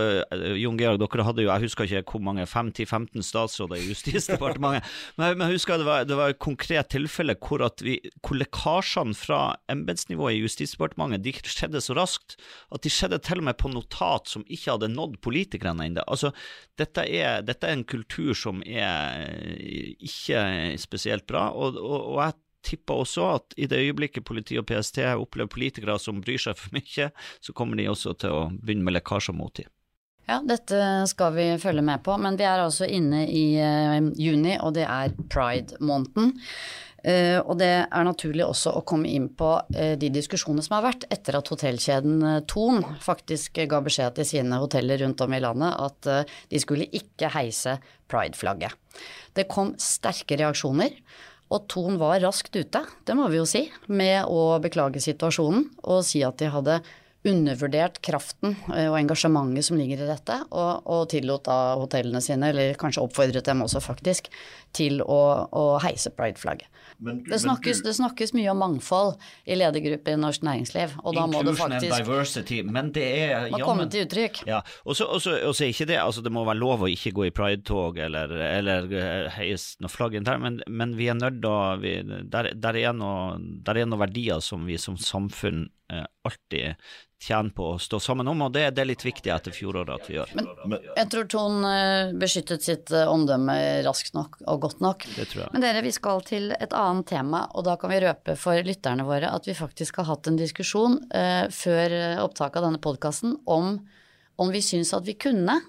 Jon 0.59 0.79
Georg, 0.79 1.01
dere 1.01 1.27
hadde 1.27 1.45
jo 1.45 1.51
Jeg 1.51 1.67
husker 1.67 1.89
ikke 1.89 2.17
hvor 2.17 2.25
mange, 2.29 2.45
5-15 2.49 3.23
statsråder 3.25 3.81
i 3.81 3.89
Justisdepartementet. 3.89 4.87
men, 5.19 5.37
men 5.37 5.47
jeg 5.47 5.59
husker 5.59 5.81
det 5.81 5.87
var, 5.87 6.07
det 6.07 6.17
var 6.19 6.33
et 6.33 6.41
konkret 6.43 6.91
tilfelle 6.93 7.35
hvor, 7.43 7.63
at 7.65 7.83
vi, 7.83 7.97
hvor 8.21 8.39
lekkasjene 8.39 9.15
fra 9.17 9.41
embetsnivået 9.71 10.37
i 10.37 10.43
Justisdepartementet 10.43 11.23
de 11.25 11.32
skjedde 11.41 11.81
så 11.83 11.95
raskt 11.97 12.37
at 12.73 12.83
de 12.85 12.91
skjedde 12.93 13.19
til 13.25 13.41
og 13.41 13.47
med 13.49 13.57
på 13.59 13.71
notat 13.71 14.29
som 14.31 14.45
ikke 14.47 14.75
hadde 14.75 14.91
nådd 14.93 15.19
politikerne 15.25 15.87
ennå. 15.89 16.05
Altså, 16.07 16.33
dette 16.79 17.05
er, 17.07 17.41
dette 17.45 17.67
er 17.67 17.77
en 17.77 17.85
kultur 17.87 18.33
som 18.37 18.63
er 18.65 19.25
eh, 19.25 19.93
ikke 20.03 20.43
spesielt 20.81 21.27
bra, 21.29 21.49
og, 21.51 21.79
og, 21.79 21.99
og 22.13 22.19
jeg 22.21 22.39
tipper 22.63 23.03
også 23.03 23.29
at 23.33 23.55
i 23.59 23.67
det 23.67 23.81
øyeblikket 23.83 24.25
politi 24.25 24.57
og 24.59 24.67
PST 24.69 25.01
opplever 25.13 25.51
politikere 25.51 25.97
som 25.99 26.21
bryr 26.23 26.39
seg 26.39 26.59
for 26.59 26.75
mye, 26.75 27.09
så 27.43 27.55
kommer 27.55 27.79
de 27.79 27.89
også 27.91 28.15
til 28.23 28.35
å 28.35 28.43
begynne 28.55 28.87
med 28.87 28.97
lekkasjer 28.99 29.35
mot 29.35 29.55
dem. 29.59 29.71
Ja, 30.23 30.37
dette 30.39 30.77
skal 31.11 31.33
vi 31.35 31.49
følge 31.59 31.83
med 31.83 31.99
på, 32.05 32.15
men 32.15 32.37
vi 32.39 32.45
er 32.47 32.63
altså 32.63 32.87
inne 32.87 33.25
i 33.27 33.57
uh, 33.59 33.99
juni, 34.15 34.55
og 34.55 34.77
det 34.77 34.85
er 34.87 35.11
pride-måneden. 35.27 36.37
Uh, 37.03 37.41
og 37.43 37.57
det 37.59 37.71
er 37.83 38.05
naturlig 38.07 38.45
også 38.45 38.77
å 38.77 38.83
komme 38.87 39.09
inn 39.11 39.25
på 39.35 39.49
uh, 39.59 39.95
de 39.99 40.07
diskusjonene 40.13 40.63
som 40.63 40.77
har 40.77 40.85
vært 40.85 41.03
etter 41.11 41.35
at 41.35 41.49
hotellkjeden 41.51 42.23
uh, 42.23 42.37
Thon 42.47 42.79
faktisk 43.03 43.59
ga 43.67 43.81
beskjed 43.83 44.15
til 44.15 44.29
sine 44.29 44.59
hoteller 44.61 45.03
rundt 45.03 45.19
om 45.25 45.35
i 45.35 45.41
landet 45.43 45.75
at 45.83 46.09
de 46.47 46.61
skulle 46.63 46.87
ikke 46.95 47.33
heise 47.33 47.75
pride-flagget. 48.11 48.71
Det 49.35 49.49
kom 49.51 49.73
sterke 49.81 50.37
reaksjoner. 50.39 50.95
Og 51.53 51.67
Thon 51.69 51.99
var 52.01 52.21
raskt 52.23 52.55
ute, 52.55 52.81
det 53.05 53.15
må 53.19 53.27
vi 53.29 53.37
jo 53.37 53.45
si, 53.45 53.67
med 53.91 54.23
å 54.31 54.57
beklage 54.63 55.03
situasjonen 55.03 55.67
og 55.83 56.05
si 56.07 56.23
at 56.25 56.39
de 56.39 56.49
hadde 56.49 56.79
undervurdert 57.27 58.01
kraften 58.03 58.57
og 58.67 58.97
engasjementet 58.99 59.67
som 59.67 59.79
ligger 59.79 60.03
i 60.03 60.09
dette, 60.09 60.39
og, 60.51 60.83
og 60.91 61.05
tillot 61.13 61.45
da 61.47 61.57
hotellene 61.79 62.21
sine, 62.23 62.51
eller 62.51 62.75
kanskje 62.79 63.03
oppfordret 63.05 63.47
dem 63.47 63.63
også 63.63 63.79
faktisk, 63.83 64.27
til 64.75 64.99
å, 65.05 65.21
å 65.47 65.65
heise 65.83 66.11
pride-flagget. 66.15 66.69
Det, 67.03 67.37
det, 67.83 67.93
snakkes 67.97 68.31
mye 68.35 68.51
om 68.53 68.59
mangfold 68.61 69.17
i 69.49 69.57
ledergrupper 69.57 70.15
i 70.15 70.19
norsk 70.19 70.43
næringsliv. 70.45 70.93
Og 71.03 71.17
da 71.17 71.25
må 71.27 71.41
det 71.45 71.55
faktisk 71.57 71.91
and 71.91 72.05
diversity, 72.05 72.59
men 72.63 72.91
det 72.95 73.05
er 73.25 73.49
må 73.51 73.59
komme 73.63 73.87
til 73.91 74.05
uttrykk. 74.07 74.43
Ja, 74.47 74.61
og 74.85 74.97
så 74.97 75.09
er 75.33 75.71
ikke 75.71 75.89
det 75.89 75.99
altså 75.99 76.23
Det 76.23 76.31
må 76.33 76.45
være 76.47 76.61
lov 76.61 76.85
å 76.85 76.91
ikke 76.91 77.13
gå 77.17 77.27
i 77.27 77.33
pridetog 77.35 77.99
eller, 78.03 78.31
eller 78.47 78.89
heise 79.35 79.83
noe 79.83 79.91
flagg 79.91 80.17
internt, 80.19 80.43
men, 80.45 80.61
men, 80.67 80.95
vi 80.97 81.09
er 81.11 81.17
nødt 81.19 81.41
til 81.43 81.49
å 81.49 81.61
der, 81.81 82.53
der, 82.53 82.77
er 82.77 82.93
der 82.93 83.79
er 83.81 83.87
noen 83.89 84.01
verdier 84.03 84.43
som 84.43 84.67
vi 84.69 84.77
som 84.81 84.97
samfunn 84.99 85.65
eh, 85.91 86.05
alltid 86.27 86.79
tjener 87.23 87.53
på 87.55 87.69
å 87.73 87.79
stå 87.79 87.99
sammen 88.03 88.27
om, 88.27 88.41
og 88.43 88.51
det, 88.55 88.65
det 88.75 88.83
er 88.83 88.89
litt 88.89 89.05
viktig 89.05 89.31
etter 89.31 89.55
fjoråret 89.55 89.93
at 89.95 90.09
vi 90.09 90.17
gjør. 90.17 90.33
Men 90.67 90.87
jeg 90.89 91.09
tror 91.13 91.27
Ton 91.31 91.67
eh, 91.69 92.11
beskyttet 92.19 92.65
sitt 92.65 92.91
eh, 92.91 93.07
omdømme 93.07 93.55
raskt 93.85 94.15
nok 94.17 94.41
og 94.41 94.65
godt 94.65 94.83
nok. 94.83 95.05
Det 95.15 95.29
tror 95.31 95.45
jeg. 95.45 95.53
Men 95.55 95.63
dere, 95.63 95.83
vi 95.85 95.93
skal 95.95 96.23
til 96.27 96.51
et 96.57 96.75
annet 96.75 97.07
tema, 97.13 97.45
og 97.55 97.67
da 97.67 97.77
kan 97.79 97.93
vi 97.93 98.01
røpe 98.03 98.35
for 98.39 98.59
lytterne 98.67 99.07
våre 99.07 99.31
at 99.31 99.47
vi 99.47 99.55
faktisk 99.55 100.01
har 100.01 100.09
hatt 100.11 100.27
en 100.31 100.39
diskusjon 100.39 100.99
eh, 101.15 101.45
før 101.53 101.97
opptaket 102.25 102.59
av 102.59 102.67
denne 102.69 102.83
podkasten 102.83 103.37
om 103.45 103.77
om 104.41 104.49
vi 104.49 104.63
syns 104.65 104.89
at 104.97 105.05
vi 105.05 105.13
kunne 105.13 105.59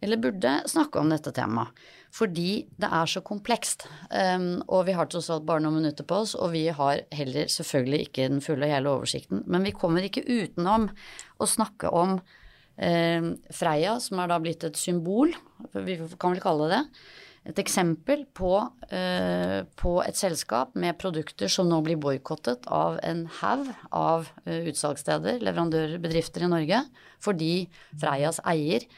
eller 0.00 0.20
burde 0.20 0.62
snakke 0.68 1.00
om 1.00 1.10
dette 1.12 1.32
temaet. 1.36 1.72
Fordi 2.16 2.64
det 2.80 2.88
er 2.88 3.10
så 3.10 3.20
komplekst. 3.24 3.84
Um, 4.08 4.62
og 4.72 4.86
vi 4.88 4.94
har 4.96 5.08
tross 5.10 5.28
alt 5.32 5.44
bare 5.48 5.60
noen 5.64 5.82
minutter 5.82 6.06
på 6.08 6.22
oss, 6.22 6.32
og 6.38 6.54
vi 6.54 6.64
har 6.72 7.02
heller 7.12 7.50
selvfølgelig 7.52 8.06
ikke 8.06 8.30
den 8.32 8.42
fulle 8.44 8.68
og 8.68 8.72
hele 8.72 8.94
oversikten. 8.94 9.42
Men 9.44 9.66
vi 9.66 9.74
kommer 9.76 10.06
ikke 10.06 10.24
utenom 10.24 10.88
å 11.36 11.48
snakke 11.50 11.92
om 11.92 12.16
um, 12.16 13.28
Freia, 13.52 13.98
som 14.00 14.22
er 14.22 14.32
da 14.32 14.40
blitt 14.40 14.64
et 14.64 14.80
symbol, 14.80 15.34
vi 15.76 16.00
kan 16.16 16.32
vel 16.32 16.44
kalle 16.44 16.70
det 16.70 16.76
det. 16.76 17.02
et 17.46 17.58
eksempel 17.62 18.24
på, 18.34 18.52
uh, 18.64 19.58
på, 19.78 19.92
et 20.02 20.16
selskap 20.18 20.72
med 20.74 20.96
produkter 20.98 21.52
som 21.52 21.68
nå 21.68 21.82
blir 21.84 22.00
boikottet 22.00 22.64
av 22.66 22.96
en 23.06 23.26
haug 23.42 23.68
av 23.92 24.30
uh, 24.48 24.62
utsalgssteder, 24.70 25.44
leverandører, 25.44 26.00
bedrifter 26.02 26.42
i 26.42 26.50
Norge, 26.50 26.80
fordi 27.20 27.68
Freias 27.92 28.40
eier 28.42 28.88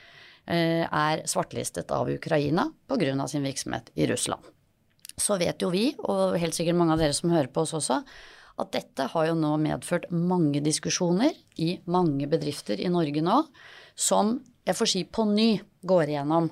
er 0.48 1.20
svartlistet 1.28 1.90
av 1.92 2.08
Ukraina 2.08 2.70
pga. 2.88 3.28
sin 3.28 3.44
virksomhet 3.44 3.90
i 3.94 4.06
Russland. 4.06 4.40
Så 5.16 5.36
vet 5.36 5.60
jo 5.60 5.68
vi, 5.70 5.90
og 5.98 6.38
helt 6.38 6.56
sikkert 6.56 6.78
mange 6.78 6.94
av 6.94 7.02
dere 7.02 7.12
som 7.12 7.30
hører 7.30 7.50
på 7.52 7.66
oss 7.66 7.74
også, 7.76 8.02
at 8.58 8.72
dette 8.74 9.06
har 9.12 9.28
jo 9.28 9.36
nå 9.38 9.52
medført 9.62 10.08
mange 10.10 10.62
diskusjoner 10.64 11.34
i 11.62 11.76
mange 11.86 12.26
bedrifter 12.30 12.80
i 12.80 12.90
Norge 12.90 13.22
nå, 13.22 13.42
som 13.98 14.38
jeg 14.66 14.78
får 14.78 14.90
si 14.92 15.04
på 15.04 15.24
ny 15.30 15.50
går 15.86 16.12
igjennom 16.12 16.50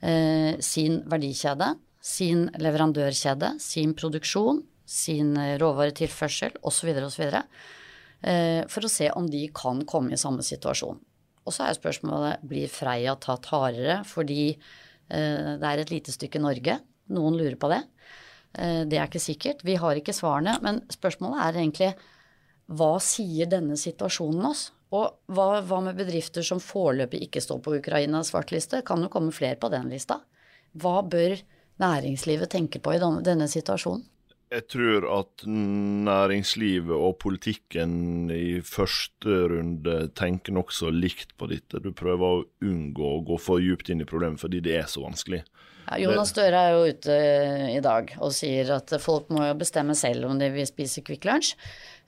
eh, 0.00 0.56
sin 0.64 1.00
verdikjede, 1.08 1.72
sin 2.00 2.46
leverandørkjede, 2.62 3.56
sin 3.62 3.94
produksjon, 3.98 4.62
sin 4.86 5.34
råvaretilførsel 5.58 6.60
osv. 6.62 6.92
osv. 7.08 7.24
Eh, 8.22 8.62
for 8.70 8.86
å 8.86 8.92
se 8.92 9.10
om 9.16 9.26
de 9.30 9.46
kan 9.54 9.82
komme 9.88 10.14
i 10.14 10.20
samme 10.20 10.44
situasjon. 10.46 11.00
Og 11.46 11.54
så 11.54 11.66
er 11.66 11.78
spørsmålet 11.78 12.44
blir 12.46 12.70
Freia 12.70 13.14
tatt 13.22 13.48
hardere 13.52 14.00
fordi 14.08 14.50
eh, 14.50 15.52
det 15.56 15.66
er 15.70 15.82
et 15.82 15.92
lite 15.94 16.14
stykke 16.14 16.42
Norge. 16.42 16.80
Noen 17.14 17.38
lurer 17.38 17.58
på 17.60 17.70
det. 17.70 17.82
Eh, 18.58 18.82
det 18.88 18.98
er 18.98 19.06
ikke 19.06 19.22
sikkert. 19.22 19.64
Vi 19.66 19.78
har 19.80 19.98
ikke 19.98 20.16
svarene. 20.16 20.56
Men 20.64 20.82
spørsmålet 20.92 21.42
er 21.44 21.60
egentlig 21.60 21.92
hva 22.66 22.96
sier 23.02 23.46
denne 23.50 23.78
situasjonen 23.78 24.48
oss? 24.50 24.70
Og 24.94 25.34
hva, 25.34 25.60
hva 25.66 25.80
med 25.82 25.98
bedrifter 25.98 26.46
som 26.46 26.62
foreløpig 26.62 27.24
ikke 27.26 27.42
står 27.42 27.62
på 27.62 27.76
Ukrainas 27.78 28.32
svartliste? 28.32 28.82
Kan 28.86 29.02
jo 29.02 29.10
komme 29.12 29.34
flere 29.34 29.58
på 29.60 29.70
den 29.70 29.90
lista. 29.90 30.20
Hva 30.76 31.00
bør 31.06 31.38
næringslivet 31.82 32.50
tenke 32.54 32.82
på 32.82 32.94
i 32.94 33.00
denne 33.00 33.48
situasjonen? 33.50 34.04
Jeg 34.46 34.68
tror 34.70 35.04
at 35.10 35.42
næringslivet 35.50 36.94
og 36.94 37.16
politikken 37.18 38.30
i 38.30 38.60
første 38.62 39.40
runde 39.50 39.96
tenker 40.14 40.54
nokså 40.54 40.92
likt 40.94 41.34
på 41.34 41.48
dette. 41.50 41.82
Du 41.82 41.90
prøver 41.90 42.26
å 42.26 42.44
unngå 42.62 43.08
å 43.16 43.24
gå 43.26 43.40
for 43.42 43.62
djupt 43.62 43.90
inn 43.90 44.04
i 44.04 44.06
problemet 44.06 44.38
fordi 44.42 44.62
det 44.62 44.76
er 44.78 44.86
så 44.90 45.02
vanskelig. 45.02 45.42
Ja, 45.86 45.98
Jonas 46.02 46.30
Støre 46.34 46.62
er 46.62 46.72
jo 46.74 46.86
ute 46.94 47.16
i 47.74 47.82
dag 47.82 48.14
og 48.18 48.32
sier 48.34 48.70
at 48.74 48.94
folk 49.02 49.28
må 49.34 49.44
jo 49.46 49.58
bestemme 49.58 49.94
selv 49.98 50.26
om 50.30 50.38
de 50.38 50.48
vil 50.54 50.66
spise 50.66 51.02
Kvikk 51.06 51.26
Lunsj. 51.26 51.52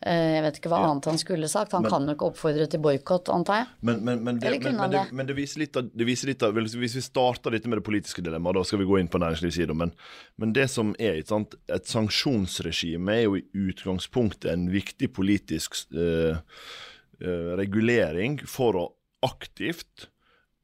Eh, 0.06 0.28
jeg 0.36 0.42
vet 0.44 0.58
ikke 0.60 0.70
hva 0.70 0.78
ja. 0.84 0.88
annet 0.92 1.08
han 1.10 1.16
skulle 1.18 1.48
sagt. 1.50 1.72
Han 1.74 1.82
men, 1.82 1.90
kan 1.90 2.04
jo 2.06 2.14
ikke 2.14 2.28
oppfordre 2.30 2.66
til 2.70 2.82
boikott, 2.82 3.30
antar 3.34 3.62
jeg? 3.62 3.68
Men, 3.88 4.02
men, 4.06 4.20
men 4.26 4.36
det, 4.38 4.52
det, 4.62 5.04
det, 5.10 5.34
viser 5.34 5.64
litt 5.64 5.78
av, 5.78 5.88
det 5.90 6.06
viser 6.06 6.30
litt 6.30 6.44
av 6.46 6.54
Hvis 6.54 6.76
vi 6.94 7.02
starter 7.02 7.54
dette 7.54 7.70
med 7.70 7.80
det 7.80 7.86
politiske 7.88 8.22
dilemmaet, 8.22 8.60
da 8.60 8.66
skal 8.68 8.82
vi 8.82 8.86
gå 8.86 9.00
inn 9.00 9.10
på 9.10 9.18
næringslivssida. 9.22 9.74
Men, 9.78 9.90
men 10.38 10.52
det 10.54 10.68
som 10.70 10.92
er 11.02 11.18
sant, 11.26 11.56
et 11.66 11.90
sanksjonsregime, 11.90 13.16
er 13.16 13.24
jo 13.26 13.40
i 13.40 13.46
utgangspunktet 13.68 14.52
en 14.52 14.68
viktig 14.70 15.10
politisk 15.16 15.80
uh, 15.96 16.38
uh, 16.38 17.50
regulering 17.58 18.38
for 18.46 18.78
å 18.78 18.84
aktivt 19.26 20.06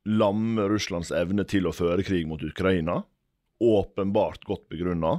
lamme 0.06 0.68
Russlands 0.70 1.10
evne 1.16 1.42
til 1.48 1.66
å 1.66 1.74
føre 1.74 2.04
krig 2.06 2.28
mot 2.30 2.42
Ukraina. 2.44 3.00
Åpenbart 3.58 4.46
godt 4.46 4.68
begrunna. 4.70 5.16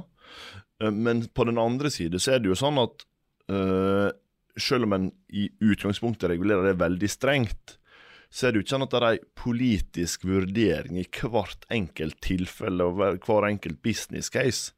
Uh, 0.80 0.88
men 0.88 1.26
på 1.28 1.44
den 1.50 1.60
andre 1.60 1.92
side 1.92 2.22
så 2.22 2.32
er 2.32 2.40
det 2.40 2.54
jo 2.54 2.56
sånn 2.56 2.80
at 2.80 3.04
Uh, 3.52 4.10
selv 4.56 4.88
om 4.88 4.94
en 4.96 5.10
i 5.28 5.48
utgangspunktet 5.60 6.30
regulerer 6.32 6.70
det 6.70 6.80
veldig 6.80 7.10
strengt, 7.12 7.76
så 8.32 8.46
er 8.48 8.52
det 8.52 8.60
jo 8.60 8.66
ikke 8.66 8.74
sånn 8.74 8.86
at 8.86 8.94
det 8.94 9.00
er 9.00 9.08
en 9.08 9.26
politisk 9.38 10.24
vurdering 10.26 11.00
i 11.00 11.06
hvert 11.06 11.66
enkelt 11.72 12.18
tilfelle 12.24 12.88
og 12.88 13.20
hver 13.24 13.48
enkelt 13.48 13.82
business 13.84 14.32
case 14.32 14.74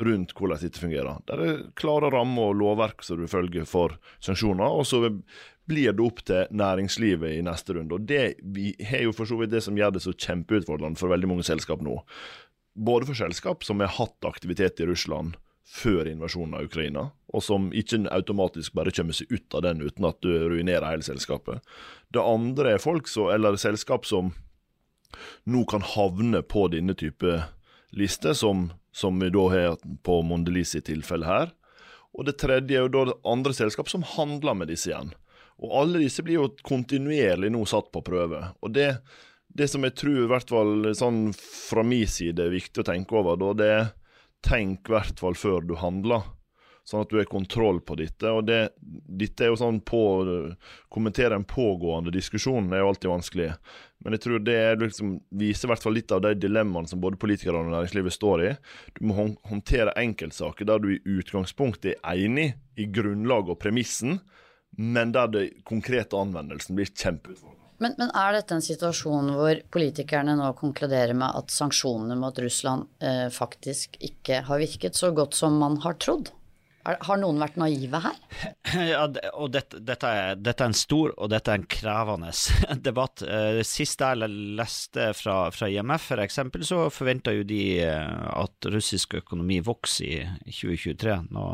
rundt 0.00 0.34
hvordan 0.36 0.60
dette 0.62 0.80
fungerer. 0.80 1.22
Det 1.26 1.36
er 1.36 1.62
klare 1.78 2.10
rammer 2.12 2.50
og 2.50 2.60
lovverk 2.60 3.04
som 3.04 3.20
du 3.20 3.28
følger 3.30 3.66
for 3.68 3.96
sanksjoner, 4.22 4.68
og 4.68 4.86
så 4.88 5.02
blir 5.70 5.94
det 5.94 6.04
opp 6.04 6.22
til 6.26 6.48
næringslivet 6.56 7.36
i 7.36 7.44
neste 7.46 7.76
runde. 7.76 7.96
Og 7.96 8.06
Det 8.08 8.40
vi 8.42 8.72
har 8.86 9.04
jo 9.06 9.14
for 9.16 9.28
så 9.28 9.38
vidt 9.40 9.52
det 9.54 9.64
som 9.66 9.78
gjør 9.78 9.96
det 9.96 10.04
så 10.04 10.14
kjempeutfordrende 10.14 10.98
for 11.00 11.12
veldig 11.12 11.30
mange 11.30 11.46
selskap 11.46 11.82
nå. 11.84 12.00
Både 12.74 13.08
for 13.08 13.18
selskap 13.18 13.66
som 13.66 13.82
har 13.82 13.92
hatt 13.98 14.26
aktivitet 14.26 14.80
i 14.80 14.88
Russland, 14.88 15.36
før 15.70 16.08
invasjonen 16.10 16.56
av 16.58 16.66
Ukraina, 16.66 17.04
og 17.30 17.44
som 17.46 17.68
ikke 17.76 18.02
automatisk 18.10 18.74
bare 18.74 18.92
kommer 18.94 19.14
seg 19.14 19.30
ut 19.30 19.54
av 19.54 19.62
den 19.68 19.84
uten 19.84 20.08
at 20.08 20.18
du 20.24 20.32
ruinerer 20.50 20.88
hele 20.88 21.06
selskapet. 21.06 21.62
Det 22.10 22.22
andre 22.22 22.74
er 22.74 22.82
folk 22.82 23.08
så, 23.08 23.28
eller 23.34 23.58
selskap 23.60 24.08
som 24.08 24.32
nå 25.46 25.62
kan 25.70 25.84
havne 25.86 26.42
på 26.42 26.66
denne 26.74 26.96
type 26.98 27.38
liste, 27.94 28.34
som, 28.34 28.70
som 28.92 29.18
vi 29.22 29.30
da 29.30 29.46
har 29.52 29.78
på 30.06 30.20
Mondelisi 30.26 30.82
tilfelle 30.86 31.26
her. 31.26 31.54
Og 32.18 32.26
det 32.26 32.40
tredje 32.42 32.76
er 32.76 32.86
jo 32.86 32.90
da 32.90 33.14
andre 33.30 33.54
selskap 33.54 33.90
som 33.90 34.06
handler 34.16 34.58
med 34.58 34.72
disse 34.72 34.90
igjen. 34.90 35.12
Og 35.60 35.74
alle 35.82 36.02
disse 36.02 36.24
blir 36.26 36.40
jo 36.40 36.50
kontinuerlig 36.66 37.52
nå 37.52 37.62
satt 37.68 37.90
på 37.94 38.02
prøve. 38.02 38.42
Og 38.64 38.74
det, 38.74 38.88
det 39.46 39.68
som 39.70 39.84
jeg 39.86 39.94
tror 40.02 40.24
i 40.24 40.30
hvert 40.30 40.50
fall 40.50 40.90
sånn 40.98 41.28
fra 41.36 41.84
min 41.86 42.08
side 42.10 42.42
er 42.42 42.54
viktig 42.54 42.82
å 42.82 42.88
tenke 42.90 43.18
over, 43.20 43.38
da, 43.38 43.52
det 43.54 43.70
er 43.76 43.90
tenk 44.46 44.88
i 44.88 44.94
hvert 44.96 45.20
fall 45.20 45.38
før 45.38 45.64
du 45.66 45.76
handler. 45.80 46.28
Sånn 46.86 47.04
at 47.04 47.12
du 47.12 47.20
har 47.20 47.28
kontroll 47.30 47.78
på 47.86 47.94
dette. 48.00 48.30
Og 48.34 48.46
det, 48.48 48.72
dette 48.80 49.44
er 49.44 49.52
jo 49.52 49.58
sånn 49.60 49.78
på 49.86 50.00
Kommentere 50.90 51.36
en 51.38 51.46
pågående 51.46 52.10
diskusjon 52.14 52.72
er 52.72 52.82
jo 52.82 52.88
alltid 52.90 53.12
vanskelig. 53.12 53.50
Men 54.02 54.16
jeg 54.16 54.24
tror 54.24 54.42
det 54.42 54.58
liksom, 54.80 55.12
viser 55.38 55.68
i 55.68 55.70
hvert 55.70 55.84
fall 55.84 55.94
litt 55.98 56.14
av 56.16 56.24
de 56.24 56.32
dilemmaene 56.40 56.90
som 56.90 57.02
både 57.02 57.20
politikere 57.20 57.60
og 57.60 57.70
næringslivet 57.70 58.16
står 58.16 58.44
i. 58.48 58.50
Du 58.96 59.04
må 59.06 59.28
håndtere 59.52 59.94
enkeltsaker 60.00 60.66
der 60.66 60.82
du 60.82 60.90
i 60.96 61.00
utgangspunktet 61.20 62.00
er 62.00 62.24
enig 62.26 62.50
i 62.80 62.88
grunnlaget 62.90 63.54
og 63.54 63.62
premissen, 63.62 64.18
men 64.80 65.14
der 65.14 65.30
den 65.30 65.64
konkrete 65.68 66.18
anvendelsen 66.18 66.78
blir 66.78 66.90
kjempeutfordrende. 66.90 67.59
Men, 67.80 67.94
men, 67.96 68.10
er 68.12 68.34
dette 68.36 68.56
en 68.56 68.64
situasjon 68.64 69.32
hvor 69.38 69.62
politikerne 69.72 70.34
nå 70.36 70.50
konkluderer 70.58 71.16
med 71.16 71.32
at 71.38 71.52
sanksjonene 71.54 72.18
mot 72.20 72.36
Russland 72.44 72.90
eh, 73.00 73.28
faktisk 73.32 73.96
ikke 74.04 74.42
har 74.48 74.60
virket 74.60 74.98
så 74.98 75.14
godt 75.16 75.38
som 75.38 75.56
man 75.62 75.78
har 75.84 75.96
trodd? 75.96 76.28
Har 76.80 77.18
noen 77.20 77.40
vært 77.42 77.58
naive 77.60 78.00
her? 78.00 78.18
Ja, 78.70 79.02
og 79.34 79.50
dette, 79.52 79.80
dette, 79.82 80.06
er, 80.06 80.36
dette, 80.38 80.62
er, 80.62 80.70
en 80.70 80.76
stor 80.76 81.10
og 81.16 81.30
dette 81.32 81.50
er 81.50 81.58
en 81.58 81.66
krevende 81.70 82.30
debatt. 82.86 83.24
Eh, 83.26 83.60
sist 83.66 84.00
jeg 84.00 84.30
leste 84.56 85.10
fra, 85.18 85.36
fra 85.54 85.68
IMF 85.68 86.06
f.eks., 86.14 86.38
så 86.68 86.84
forventa 86.94 87.34
jo 87.34 87.44
de 87.48 87.60
eh, 87.82 88.28
at 88.30 88.70
russisk 88.72 89.18
økonomi 89.18 89.58
vokser 89.66 90.30
i 90.46 90.54
2023. 90.54 91.16
Nå, 91.34 91.46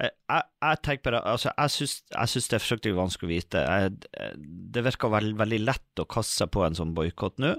jeg, 0.00 0.12
jeg, 0.34 0.48
jeg 0.66 1.14
altså, 1.22 1.54
jeg 1.54 2.34
syns 2.34 2.50
det 2.52 2.58
er 2.58 2.66
fryktelig 2.66 2.98
vanskelig 2.98 3.28
å 3.28 3.32
vite. 3.32 3.62
Jeg, 3.62 4.32
det 4.74 4.84
virker 4.88 5.14
veld, 5.14 5.38
veldig 5.40 5.62
lett 5.62 6.02
å 6.02 6.08
kaste 6.10 6.42
seg 6.42 6.52
på 6.52 6.66
en 6.66 6.76
sånn 6.76 6.96
boikott 6.96 7.40
nå. 7.42 7.54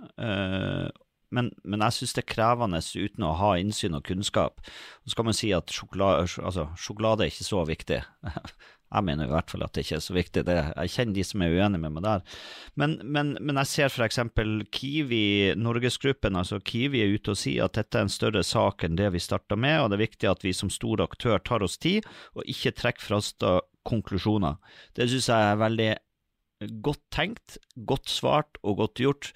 Men, 1.34 1.50
men 1.64 1.82
jeg 1.88 1.98
synes 1.98 2.14
det 2.16 2.24
er 2.24 2.34
krevende 2.36 2.80
uten 2.80 3.26
å 3.26 3.34
ha 3.40 3.56
innsyn 3.58 3.98
og 3.98 4.06
kunnskap. 4.06 4.62
Så 5.08 5.18
kan 5.18 5.28
man 5.28 5.38
si 5.38 5.50
at 5.56 5.74
sjokolade, 5.74 6.28
altså, 6.44 6.70
sjokolade 6.80 7.26
er 7.26 7.34
ikke 7.34 7.50
så 7.50 7.66
viktig. 7.68 8.04
Jeg 8.94 9.08
mener 9.08 9.26
i 9.26 9.32
hvert 9.32 9.50
fall 9.50 9.64
at 9.66 9.74
det 9.74 9.88
ikke 9.88 9.96
er 9.98 10.04
så 10.06 10.14
viktig. 10.14 10.42
Det, 10.46 10.56
jeg 10.70 10.92
kjenner 10.94 11.16
de 11.18 11.24
som 11.26 11.42
er 11.42 11.56
uenige 11.56 11.82
med 11.82 11.96
meg 11.96 12.04
der. 12.06 12.36
Men, 12.78 12.92
men, 13.02 13.32
men 13.42 13.58
jeg 13.64 13.70
ser 13.72 13.90
f.eks. 13.90 14.20
Kiwi, 14.70 15.24
Norgesgruppen, 15.58 16.38
altså 16.38 16.60
Kiwi 16.62 17.02
er 17.02 17.16
ute 17.16 17.34
og 17.34 17.40
sier 17.42 17.66
at 17.66 17.80
dette 17.80 17.98
er 17.98 18.06
en 18.06 18.14
større 18.14 18.44
sak 18.46 18.86
enn 18.86 19.00
det 19.00 19.10
vi 19.16 19.24
starta 19.24 19.58
med, 19.58 19.80
og 19.82 19.90
det 19.90 19.98
er 19.98 20.06
viktig 20.06 20.30
at 20.30 20.46
vi 20.46 20.54
som 20.54 20.70
stor 20.70 21.02
aktør 21.08 21.42
tar 21.42 21.66
oss 21.66 21.80
tid 21.82 22.06
og 22.38 22.46
ikke 22.46 22.76
trekker 22.84 23.08
frasta 23.08 23.56
konklusjoner. 23.90 24.62
Det 24.94 25.10
synes 25.10 25.32
jeg 25.32 25.50
er 25.50 25.64
veldig 25.64 25.92
godt 26.86 27.02
tenkt, 27.14 27.58
godt 27.88 28.12
svart 28.12 28.60
og 28.64 28.80
godt 28.84 29.02
gjort. 29.02 29.32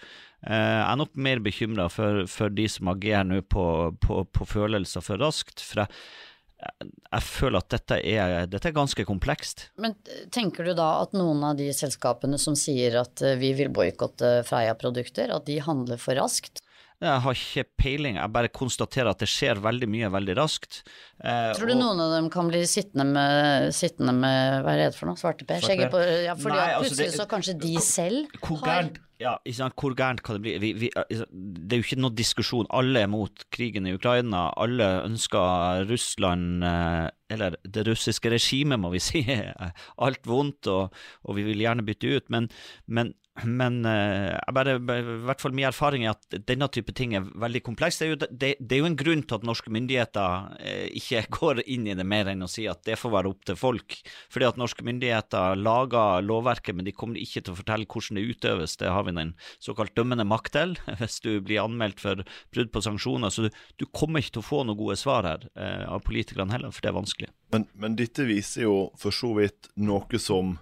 Eh, 0.46 0.54
jeg 0.54 0.86
er 0.86 1.00
nok 1.00 1.16
mer 1.18 1.42
bekymra 1.44 1.88
for, 1.92 2.26
for, 2.32 2.54
de 2.54 2.68
som 2.72 2.92
agerer 2.94 3.28
nå 3.28 3.42
på, 3.50 3.66
på, 4.04 4.24
på, 4.32 4.50
følelser 4.50 5.04
for 5.06 5.22
raskt. 5.22 5.64
For 5.66 5.84
jeg, 5.84 6.92
jeg 7.12 7.26
føler 7.28 7.62
at 7.62 7.74
dette 7.74 8.00
er, 8.02 8.38
dette 8.50 8.72
er, 8.72 8.76
ganske 8.78 9.08
komplekst. 9.08 9.68
Men 9.82 9.98
tenker 10.34 10.68
du 10.68 10.74
da 10.78 10.90
at 11.04 11.18
noen 11.18 11.44
av 11.46 11.58
de 11.60 11.70
selskapene 11.76 12.40
som 12.42 12.58
sier 12.58 13.00
at 13.02 13.24
eh, 13.26 13.38
vi 13.42 13.54
vil 13.58 13.74
boikotte 13.74 14.42
Freia-produkter, 14.48 15.34
at 15.34 15.50
de 15.50 15.60
handler 15.64 16.02
for 16.02 16.18
raskt? 16.20 16.64
Jeg 16.98 17.22
har 17.22 17.36
ikke 17.38 17.64
peiling, 17.78 18.16
jeg 18.18 18.34
bare 18.34 18.50
konstaterer 18.50 19.12
at 19.12 19.20
det 19.22 19.28
skjer 19.30 19.60
veldig 19.62 19.86
mye 19.94 20.08
veldig 20.16 20.36
raskt. 20.40 20.80
Eh, 21.22 21.52
Tror 21.54 21.70
du 21.70 21.76
og, 21.76 21.82
noen 21.84 22.00
av 22.02 22.14
dem 22.16 22.30
kan 22.34 22.48
bli 22.50 22.64
sittende 22.66 23.06
med, 23.12 23.68
sittende 23.78 24.16
med 24.18 24.64
hva 24.66 24.74
er 24.74 24.82
det 24.82 24.96
for 24.98 25.12
noe, 25.12 25.20
svarteper? 25.20 25.62
På, 25.94 26.02
ja, 26.02 26.34
fordi 26.40 26.56
Nei, 26.58 26.72
altså, 26.72 26.88
plutselig 26.88 27.12
det, 27.12 27.20
så 27.20 27.28
kanskje 27.30 27.56
de 27.62 27.76
selv 27.86 28.40
hvor 28.42 28.64
gærent, 28.66 28.98
Ja. 29.22 29.36
Hvor 29.78 29.94
gærent 29.98 30.24
kan 30.26 30.40
det 30.40 30.44
bli? 30.48 30.56
Vi, 30.62 30.72
vi, 30.78 30.90
det 30.90 31.78
er 31.78 31.84
jo 31.84 31.86
ikke 31.86 32.02
noe 32.02 32.18
diskusjon. 32.18 32.70
Alle 32.74 33.06
er 33.06 33.14
mot 33.14 33.46
krigen 33.54 33.86
i 33.90 33.94
Ukraina. 33.98 34.48
Alle 34.58 34.90
ønsker 35.06 35.86
Russland, 35.90 36.66
eh, 36.66 37.06
eller 37.34 37.62
det 37.62 37.86
russiske 37.86 38.34
regimet, 38.34 38.82
må 38.82 38.90
vi 38.94 39.06
si, 39.06 39.22
alt 40.06 40.26
vondt, 40.26 40.70
og, 40.74 40.98
og 41.30 41.38
vi 41.38 41.46
vil 41.46 41.62
gjerne 41.62 41.86
bytte 41.86 42.18
ut. 42.18 42.30
Men, 42.34 42.50
men 42.90 43.14
men 43.46 43.84
jeg 43.86 44.54
bare, 44.56 44.78
i 44.80 45.18
hvert 45.28 45.42
fall 45.44 45.54
min 45.56 45.68
erfaring 45.68 46.06
er 46.06 46.16
at 46.16 46.38
denne 46.48 46.70
type 46.74 46.94
ting 46.98 47.14
er 47.18 47.28
veldig 47.38 47.62
kompleks. 47.66 48.00
Det 48.00 48.06
er 48.08 48.12
jo, 48.12 48.20
det, 48.26 48.50
det 48.60 48.78
er 48.78 48.82
jo 48.82 48.90
en 48.90 48.98
grunn 48.98 49.24
til 49.28 49.38
at 49.38 49.46
norske 49.48 49.72
myndigheter 49.74 50.58
uh, 50.58 50.88
ikke 50.98 51.24
går 51.38 51.62
inn 51.66 51.88
i 51.90 51.96
det 51.98 52.06
mer 52.08 52.32
enn 52.32 52.46
å 52.46 52.50
si 52.52 52.68
at 52.70 52.84
det 52.88 52.98
får 53.00 53.14
være 53.14 53.32
opp 53.32 53.48
til 53.48 53.60
folk. 53.60 53.98
Fordi 54.34 54.50
at 54.50 54.60
norske 54.60 54.86
myndigheter 54.88 55.58
lager 55.60 56.26
lovverket, 56.26 56.78
men 56.78 56.88
de 56.88 56.96
kommer 56.96 57.22
ikke 57.22 57.44
til 57.44 57.54
å 57.54 57.60
fortelle 57.60 57.90
hvordan 57.90 58.20
det 58.20 58.28
utøves. 58.34 58.78
Det 58.82 58.92
har 58.94 59.08
vi 59.08 59.16
den 59.18 59.34
såkalt 59.64 59.96
dømmende 59.98 60.28
makt 60.28 60.56
til, 60.58 60.78
hvis 61.02 61.20
du 61.26 61.32
blir 61.42 61.64
anmeldt 61.66 62.04
for 62.04 62.24
brudd 62.56 62.74
på 62.74 62.86
sanksjoner. 62.86 63.34
Så 63.34 63.48
du, 63.48 63.64
du, 63.78 63.88
kommer 63.98 64.24
ikke 64.24 64.38
til 64.38 64.46
å 64.46 64.50
få 64.50 64.64
noen 64.66 64.80
gode 64.80 64.98
svar 65.00 65.28
her 65.28 65.50
uh, 65.58 65.98
av 65.98 66.06
politikerne 66.08 66.54
heller, 66.56 66.74
for 66.74 66.86
det 66.86 66.92
er 66.92 67.00
vanskelig. 67.00 67.34
Men, 67.54 67.68
men 67.80 67.96
dette 68.00 68.28
viser 68.28 68.66
jo 68.68 68.78
for 69.00 69.16
så 69.16 69.32
vidt 69.38 69.70
noe 69.80 70.20
som 70.22 70.58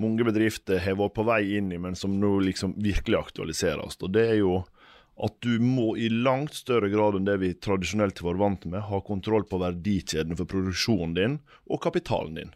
mange 0.00 0.24
bedrifter 0.24 0.80
har 0.80 0.96
vært 1.00 1.16
på 1.16 1.26
vei 1.28 1.42
inn 1.58 1.72
i, 1.72 1.80
men 1.80 1.96
som 1.98 2.14
nå 2.20 2.38
liksom 2.46 2.76
virkelig 2.80 3.18
aktualiseres. 3.18 3.98
Og 4.00 4.14
det 4.14 4.28
er 4.30 4.38
jo 4.40 4.62
at 5.22 5.34
du 5.44 5.60
må 5.60 5.92
i 6.00 6.08
langt 6.08 6.54
større 6.56 6.88
grad 6.90 7.18
enn 7.18 7.26
det 7.28 7.36
vi 7.42 7.52
tradisjonelt 7.54 8.22
vært 8.24 8.40
vant 8.40 8.64
med, 8.64 8.86
ha 8.88 9.00
kontroll 9.04 9.44
på 9.48 9.60
verdikjeden 9.60 10.38
for 10.38 10.48
produksjonen 10.48 11.14
din 11.18 11.38
og 11.68 11.82
kapitalen 11.84 12.38
din. 12.40 12.54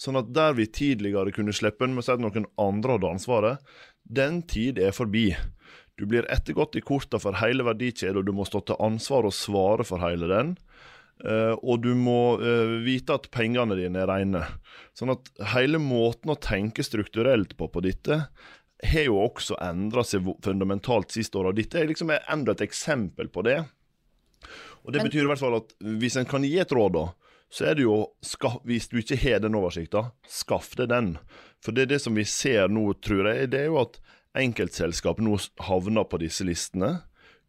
Sånn 0.00 0.16
at 0.16 0.32
der 0.32 0.56
vi 0.56 0.66
tidligere 0.72 1.34
kunne 1.36 1.52
slippe 1.54 1.86
med 1.86 2.00
å 2.00 2.06
si 2.06 2.14
at 2.14 2.22
noen 2.24 2.48
andre 2.60 2.96
hadde 2.96 3.12
ansvaret, 3.12 3.70
den 4.08 4.40
tid 4.48 4.80
er 4.80 4.96
forbi. 4.96 5.30
Du 6.00 6.06
blir 6.08 6.28
ettergått 6.32 6.78
i 6.78 6.84
korta 6.86 7.20
for 7.20 7.36
hele 7.42 7.66
verdikjeden, 7.66 8.20
og 8.20 8.26
du 8.26 8.32
må 8.32 8.46
stå 8.48 8.62
til 8.64 8.80
ansvar 8.80 9.28
og 9.28 9.36
svare 9.36 9.84
for 9.86 10.00
hele 10.00 10.30
den. 10.30 10.54
Uh, 11.24 11.56
og 11.66 11.82
du 11.82 11.90
må 11.98 12.38
uh, 12.38 12.78
vite 12.84 13.16
at 13.16 13.26
pengene 13.34 13.74
dine 13.78 14.04
er 14.04 14.10
rene. 14.10 14.44
Sånn 14.94 15.14
at 15.14 15.30
hele 15.54 15.80
måten 15.82 16.30
å 16.30 16.38
tenke 16.38 16.84
strukturelt 16.86 17.56
på 17.58 17.70
på 17.72 17.82
dette 17.84 18.22
har 18.86 19.08
jo 19.08 19.18
også 19.18 19.56
endra 19.64 20.04
seg 20.06 20.26
fundamentalt 20.44 21.10
siste 21.10 21.40
året. 21.40 21.56
Dette 21.58 21.80
er 21.80 21.90
liksom 21.90 22.12
enda 22.14 22.54
et 22.54 22.62
eksempel 22.68 23.30
på 23.34 23.42
det. 23.46 23.58
Og 24.86 24.92
Det 24.94 25.02
betyr 25.02 25.26
i 25.26 25.30
hvert 25.32 25.42
fall 25.42 25.58
at 25.58 25.74
hvis 26.00 26.16
en 26.20 26.28
kan 26.28 26.46
gi 26.46 26.54
et 26.62 26.72
råd, 26.72 26.94
da, 26.94 27.32
så 27.50 27.70
er 27.70 27.78
det 27.78 27.86
jo 27.86 28.12
Hvis 28.64 28.88
du 28.88 28.98
ikke 29.00 29.16
har 29.16 29.40
den 29.40 29.56
oversikta, 29.56 30.12
skaff 30.28 30.76
deg 30.76 30.90
den. 30.92 31.16
For 31.64 31.72
det 31.72 31.82
er 31.82 31.92
det 31.94 32.02
som 32.04 32.14
vi 32.14 32.24
ser 32.24 32.68
nå, 32.68 32.92
tror 33.02 33.26
jeg, 33.32 33.50
det 33.50 33.64
er 33.64 33.70
jo 33.72 33.80
at 33.82 33.98
enkeltselskap 34.38 35.18
nå 35.18 35.34
havner 35.66 36.06
på 36.06 36.20
disse 36.22 36.44
listene 36.46 37.00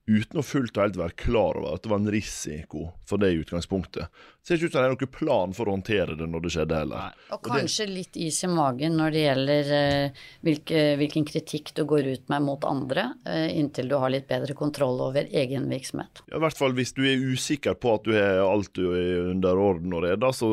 uten 0.09 0.41
å 0.41 0.43
fullt 0.45 0.77
og 0.77 0.83
helt 0.83 0.97
være 0.99 1.15
klar 1.19 1.59
over 1.59 1.75
at 1.75 1.83
det 1.85 1.91
var 1.91 2.01
en 2.01 2.11
risiko 2.11 2.85
for 3.07 3.21
det 3.21 3.29
i 3.33 3.39
utgangspunktet. 3.43 4.09
Det 4.39 4.47
ser 4.47 4.57
ikke 4.57 4.69
ut 4.69 4.73
som 4.73 4.81
det 4.81 4.87
er 4.87 4.95
noen 4.95 5.11
plan 5.13 5.53
for 5.53 5.69
å 5.69 5.75
håndtere 5.75 6.15
det 6.17 6.27
når 6.29 6.45
det 6.45 6.51
skjedde 6.55 6.79
heller. 6.79 7.17
Og, 7.29 7.35
og 7.37 7.49
kanskje 7.51 7.85
det, 7.85 7.95
litt 7.97 8.19
is 8.25 8.39
i 8.45 8.49
magen 8.49 8.97
når 8.97 9.13
det 9.15 9.23
gjelder 9.25 9.71
uh, 9.75 10.23
hvilke, 10.47 10.81
hvilken 11.01 11.27
kritikk 11.29 11.73
du 11.77 11.83
går 11.89 12.09
ut 12.09 12.33
med 12.33 12.47
mot 12.47 12.65
andre, 12.69 13.05
uh, 13.27 13.45
inntil 13.53 13.91
du 13.91 13.97
har 14.01 14.13
litt 14.13 14.27
bedre 14.31 14.57
kontroll 14.57 15.03
over 15.09 15.29
egen 15.29 15.69
virksomhet. 15.69 16.23
Ja, 16.25 16.39
I 16.39 16.43
hvert 16.47 16.59
fall 16.59 16.75
hvis 16.79 16.95
du 16.97 17.03
er 17.05 17.29
usikker 17.29 17.77
på 17.77 17.93
at 17.99 18.09
du 18.09 18.15
har 18.17 18.41
alt 18.47 18.73
du 18.77 18.87
er 18.89 19.31
under 19.35 19.61
orden 19.61 19.93
og 19.93 20.05
reda, 20.07 20.33
så, 20.33 20.49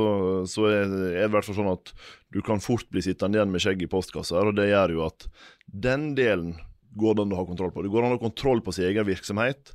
så 0.50 0.68
er, 0.68 0.86
det 0.92 1.10
i 1.24 1.32
hvert 1.32 1.48
fall 1.48 1.60
sånn 1.62 1.74
at 1.74 1.96
du 2.34 2.42
kan 2.44 2.60
fort 2.60 2.88
bli 2.92 3.00
sittende 3.04 3.38
igjen 3.38 3.52
med 3.52 3.62
skjegg 3.64 3.86
i 3.86 3.90
postkassa, 3.90 4.42
og 4.42 4.56
det 4.58 4.68
gjør 4.68 4.98
jo 4.98 5.06
at 5.06 5.28
den 5.66 6.10
delen 6.18 6.56
går 6.96 7.16
det 7.16 7.26
an 7.26 7.34
å 7.34 7.40
ha 7.40 7.46
kontroll 7.48 7.72
på. 7.74 7.84
Det 7.84 7.92
går 7.92 8.04
an 8.04 8.14
å 8.14 8.18
ha 8.18 8.22
kontroll 8.22 8.62
på 8.64 8.74
sin 8.74 8.88
egen 8.88 9.06
virksomhet, 9.06 9.72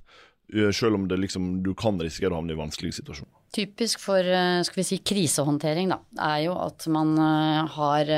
eh, 0.53 0.71
selv 0.75 0.97
om 0.99 1.07
liksom, 1.07 1.61
du 1.63 1.73
kan 1.77 1.99
risikere 2.01 2.35
å 2.35 2.41
havne 2.41 2.55
i 2.55 2.59
vanskelige 2.59 2.99
situasjoner. 3.01 3.33
Typisk 3.55 3.99
for 3.99 4.23
eh, 4.23 4.61
skal 4.63 4.81
vi 4.81 4.87
si, 4.87 5.01
krisehåndtering 5.03 5.91
da, 5.91 5.99
er 6.31 6.47
jo 6.47 6.55
at 6.59 6.87
man 6.91 7.13
eh, 7.19 7.75
har 7.75 8.15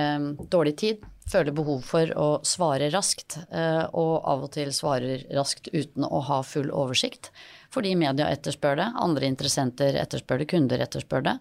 dårlig 0.54 0.78
tid, 0.80 1.10
føler 1.32 1.56
behov 1.56 1.86
for 1.88 2.10
å 2.20 2.28
svare 2.44 2.90
raskt, 2.92 3.38
og 3.48 4.26
av 4.28 4.42
og 4.44 4.50
til 4.52 4.74
svarer 4.76 5.22
raskt 5.32 5.70
uten 5.72 6.04
å 6.04 6.20
ha 6.28 6.42
full 6.44 6.68
oversikt. 6.68 7.30
Fordi 7.72 7.94
media 7.96 8.28
etterspør 8.28 8.76
det, 8.82 8.90
andre 9.00 9.30
interessenter 9.32 9.96
etterspør 10.02 10.44
det, 10.44 10.50
kunder 10.52 10.84
etterspør 10.84 11.24
det. 11.24 11.38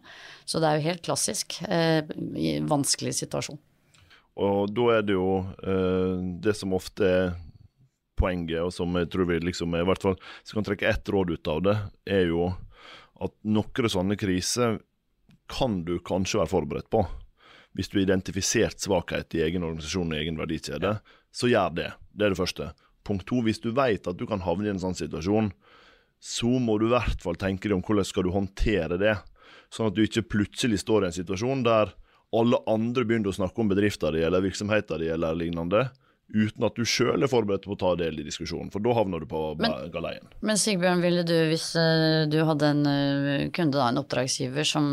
Så 0.47 0.63
det 0.63 0.71
er 0.71 0.79
jo 0.79 0.87
helt 0.87 1.03
klassisk 1.03 1.59
i 1.67 2.53
vanskelig 2.63 3.17
situasjon. 3.25 3.59
Og 4.39 4.71
da 4.71 4.87
er 4.95 5.03
det 5.11 5.19
jo 5.19 5.43
det 6.47 6.55
som 6.57 6.79
ofte 6.79 7.11
er 7.11 7.35
poenget, 8.23 8.61
og 8.63 8.73
som 8.75 8.95
jeg 8.99 9.11
tror 9.13 9.29
vi 9.29 9.41
liksom 9.43 9.75
i 9.79 9.85
hvert 9.87 10.05
fall 10.05 10.19
kan 10.53 10.67
trekke 10.67 10.89
ett 10.89 11.11
råd 11.11 11.35
ut 11.35 11.51
av 11.51 11.65
det, 11.67 11.77
er 12.07 12.29
jo 12.31 12.53
at 13.23 13.35
noen 13.47 13.91
sånne 13.93 14.19
kriser 14.19 14.81
kan 15.53 15.83
du 15.87 15.99
kanskje 16.03 16.41
være 16.41 16.53
forberedt 16.53 16.91
på. 16.93 17.03
Hvis 17.77 17.89
du 17.89 17.99
har 17.99 18.07
identifisert 18.07 18.81
svakhet 18.83 19.35
i 19.37 19.43
egen 19.47 19.65
organisasjon 19.65 20.13
og 20.13 20.19
egen 20.19 20.41
verdikjede, 20.41 20.97
så 21.33 21.49
gjør 21.49 21.77
det. 21.77 21.91
Det 22.13 22.27
er 22.27 22.35
det 22.35 22.41
første. 22.41 22.71
Punkt 23.07 23.27
to, 23.29 23.41
hvis 23.45 23.61
du 23.63 23.71
vet 23.75 24.07
at 24.09 24.19
du 24.19 24.27
kan 24.29 24.45
havne 24.45 24.69
i 24.69 24.73
en 24.73 24.83
sånn 24.83 24.97
situasjon, 24.97 25.51
så 26.23 26.51
må 26.63 26.77
du 26.79 26.87
i 26.87 26.93
hvert 26.93 27.25
fall 27.25 27.39
tenke 27.41 27.67
deg 27.67 27.79
om 27.79 27.85
hvordan 27.85 28.07
skal 28.07 28.29
du 28.29 28.35
håndtere 28.35 28.99
det. 29.01 29.17
Sånn 29.73 29.89
at 29.89 29.97
du 29.97 30.05
ikke 30.05 30.29
plutselig 30.37 30.83
står 30.85 31.05
i 31.05 31.11
en 31.11 31.17
situasjon 31.17 31.65
der 31.67 31.95
alle 32.33 32.61
andre 32.71 33.05
begynner 33.05 33.33
å 33.33 33.37
snakke 33.37 33.61
om 33.61 33.73
bedrifter 33.73 34.15
di 34.15 34.23
eller 34.25 34.45
virksomheter 34.45 35.03
di 35.03 35.11
eller 35.13 35.37
lignende, 35.37 35.89
uten 36.33 36.67
at 36.67 36.79
du 36.79 36.85
sjøl 36.89 37.23
er 37.23 37.31
forberedt 37.31 37.67
på 37.67 37.75
å 37.75 37.81
ta 37.81 37.93
del 38.01 38.21
i 38.21 38.27
diskusjonen, 38.27 38.71
for 38.73 38.85
da 38.85 38.95
havner 38.97 39.23
du 39.23 39.29
på 39.31 39.43
men, 39.61 39.75
galeien. 39.93 40.33
Men 40.41 40.61
Sigbjørn, 40.61 41.03
ville 41.05 41.25
du, 41.29 41.35
hvis 41.51 41.69
uh, 41.77 42.25
du 42.31 42.39
hadde 42.49 42.73
en 42.73 42.83
uh, 42.89 43.45
kunde, 43.55 43.77
da, 43.79 43.91
en 43.91 44.01
oppdragsgiver, 44.01 44.67
som, 44.69 44.87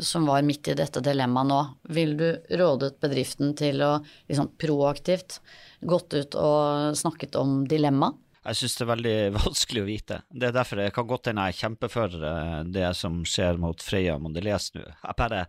som, 0.00 0.26
var 0.26 0.46
midt 0.46 0.72
i 0.72 0.76
dette 0.78 1.02
dilemmaet 1.04 1.50
nå, 1.52 1.60
ville 1.96 2.18
du 2.18 2.58
rådet 2.60 2.96
bedriften 3.02 3.54
til 3.58 3.82
å 3.86 3.92
liksom, 4.02 4.52
proaktivt 4.60 5.40
gått 5.86 6.16
ut 6.16 6.38
og 6.40 6.96
snakket 6.98 7.38
om 7.40 7.62
dilemmaet? 7.70 8.22
Jeg 8.46 8.60
syns 8.60 8.76
det 8.78 8.84
er 8.84 8.92
veldig 8.92 9.16
vanskelig 9.40 9.82
å 9.82 9.88
vite. 9.88 10.20
Det 10.30 10.50
er 10.50 10.54
derfor 10.56 10.84
jeg 10.84 10.94
kan 10.96 11.08
godt 11.10 11.30
hende 11.30 11.48
jeg 11.50 11.60
kjemper 11.62 11.92
for 11.92 12.28
eh, 12.30 12.60
det 12.76 12.92
som 12.98 13.24
skjer 13.26 13.58
mot 13.62 13.82
Freya 13.82 14.20
Mondelez 14.22 14.70
nå. 14.76 14.86
Jeg 14.86 15.18
bare 15.18 15.46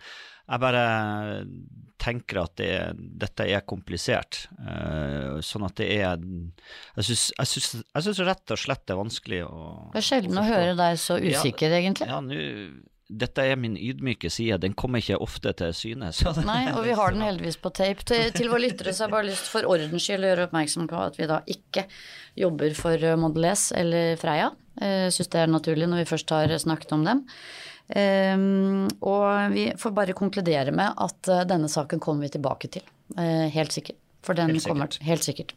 jeg 0.47 0.61
bare 0.63 0.81
tenker 1.99 2.39
at 2.39 2.53
det, 2.59 2.71
dette 3.19 3.47
er 3.51 3.65
komplisert. 3.67 4.45
Uh, 4.55 5.43
sånn 5.43 5.65
at 5.67 5.75
det 5.81 5.87
er 5.97 6.21
Jeg 6.95 7.17
syns 7.17 8.21
rett 8.23 8.53
og 8.55 8.61
slett 8.61 8.85
det 8.87 8.95
er 8.95 9.01
vanskelig 9.01 9.41
å 9.43 9.57
Det 9.91 9.99
er 9.99 10.07
sjelden 10.07 10.39
å 10.39 10.45
høre 10.47 10.77
deg 10.79 11.01
så 11.03 11.17
usikker, 11.19 11.73
ja, 11.73 11.81
egentlig. 11.81 12.07
Ja, 12.07 12.21
nu, 12.23 12.39
dette 13.07 13.43
er 13.47 13.55
min 13.55 13.77
ydmyke 13.79 14.29
side, 14.31 14.57
den 14.59 14.73
kommer 14.75 14.99
ikke 14.99 15.19
ofte 15.23 15.53
til 15.55 15.73
syne. 15.75 16.09
Nei, 16.47 16.63
og 16.73 16.81
vi 16.83 16.95
har 16.97 17.15
den 17.15 17.23
heldigvis 17.23 17.59
på 17.63 17.71
tape. 17.75 18.03
Til, 18.07 18.31
til 18.35 18.51
våre 18.51 18.65
lyttere 18.65 18.91
så 18.91 19.05
har 19.05 19.09
jeg 19.09 19.15
bare 19.15 19.29
lyst 19.29 19.47
for 19.51 19.67
ordens 19.69 20.03
skyld 20.03 20.25
å 20.25 20.31
gjøre 20.33 20.47
oppmerksom 20.49 20.89
på 20.91 20.99
at 21.05 21.19
vi 21.19 21.29
da 21.29 21.39
ikke 21.47 21.85
jobber 22.37 22.75
for 22.77 23.07
Mondelez 23.21 23.69
eller 23.79 24.19
Freia. 24.19 24.51
Jeg 24.77 25.15
syns 25.15 25.31
det 25.33 25.39
er 25.41 25.53
naturlig 25.53 25.87
når 25.89 26.03
vi 26.03 26.09
først 26.11 26.35
har 26.35 26.51
snakket 26.61 26.91
om 26.97 27.07
dem. 27.07 27.23
Um, 27.87 28.89
og 28.99 29.53
vi 29.53 29.69
får 29.79 29.93
bare 29.95 30.17
konkludere 30.17 30.73
med 30.75 30.99
at 30.99 31.31
uh, 31.31 31.45
denne 31.47 31.71
saken 31.71 32.03
kommer 32.03 32.27
vi 32.27 32.33
tilbake 32.35 32.69
til. 32.75 32.83
Helt 33.15 33.71
sikkert. 33.71 34.01
For 34.27 34.35
den 34.35 34.51
helt 34.51 34.67
kommer 34.67 34.91
helt 35.07 35.23
sikkert. 35.23 35.55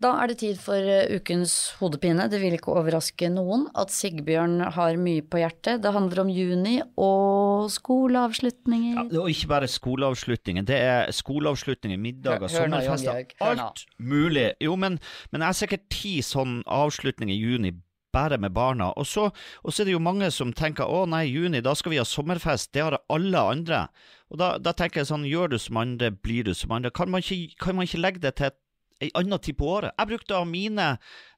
Da 0.00 0.14
er 0.22 0.30
det 0.30 0.38
tid 0.40 0.56
for 0.60 0.80
uh, 0.80 1.10
ukens 1.12 1.74
hodepine. 1.76 2.24
Det 2.32 2.38
vil 2.40 2.54
ikke 2.56 2.72
overraske 2.72 3.28
noen 3.32 3.66
at 3.78 3.92
Sigbjørn 3.92 4.70
har 4.76 4.96
mye 4.96 5.20
på 5.20 5.42
hjertet. 5.42 5.82
Det 5.84 5.92
handler 5.92 6.22
om 6.22 6.30
juni 6.32 6.78
og 6.96 7.68
skoleavslutninger. 7.74 8.96
Ja, 9.02 9.20
og 9.20 9.28
ikke 9.28 9.50
bare 9.52 9.68
skoleavslutninger. 9.68 10.64
Det 10.64 10.78
er 10.80 11.12
skoleavslutninger, 11.12 12.00
middager, 12.00 12.48
sommerfester. 12.48 13.28
Alt 13.44 13.84
mulig. 13.98 14.54
Jo, 14.64 14.78
men, 14.80 14.96
men 15.30 15.44
jeg 15.44 15.52
har 15.52 15.60
sikkert 15.60 15.86
ti 15.92 16.16
sånne 16.24 16.64
avslutninger 16.64 17.36
i 17.36 17.40
juni 17.40 17.74
bare 18.12 18.38
med 18.40 18.56
barna. 18.56 18.90
Og 18.96 19.06
så, 19.06 19.28
og 19.62 19.72
så, 19.72 19.82
er 19.82 19.90
det 19.90 19.98
jo 19.98 20.02
mange 20.02 20.30
som 20.34 20.54
tenker 20.56 20.88
å 20.88 21.04
nei, 21.06 21.26
juni, 21.28 21.60
da 21.62 21.76
skal 21.78 21.94
vi 21.94 22.00
ha 22.00 22.06
sommerfest, 22.08 22.72
det 22.74 22.82
har 22.86 22.98
alle 23.12 23.44
andre. 23.52 23.84
Og 24.32 24.40
da, 24.40 24.54
da 24.62 24.72
tenker 24.76 25.02
jeg 25.02 25.10
sånn, 25.10 25.28
gjør 25.28 25.52
du 25.52 25.60
som 25.60 25.78
andre, 25.82 26.10
blir 26.10 26.48
du 26.48 26.54
som 26.56 26.72
andre. 26.74 26.92
Kan 26.94 27.12
man 27.12 27.24
ikke, 27.24 27.54
kan 27.60 27.78
man 27.78 27.88
ikke 27.88 28.02
legge 28.02 28.24
det 28.24 28.36
til 28.40 28.50
et 28.50 28.58
ei 29.00 29.10
anna 29.16 29.38
tid 29.40 29.56
på 29.58 29.68
året. 29.78 29.94
Jeg 29.96 30.10
brukte 30.12 30.36
av 30.36 30.46
mine 30.48 30.86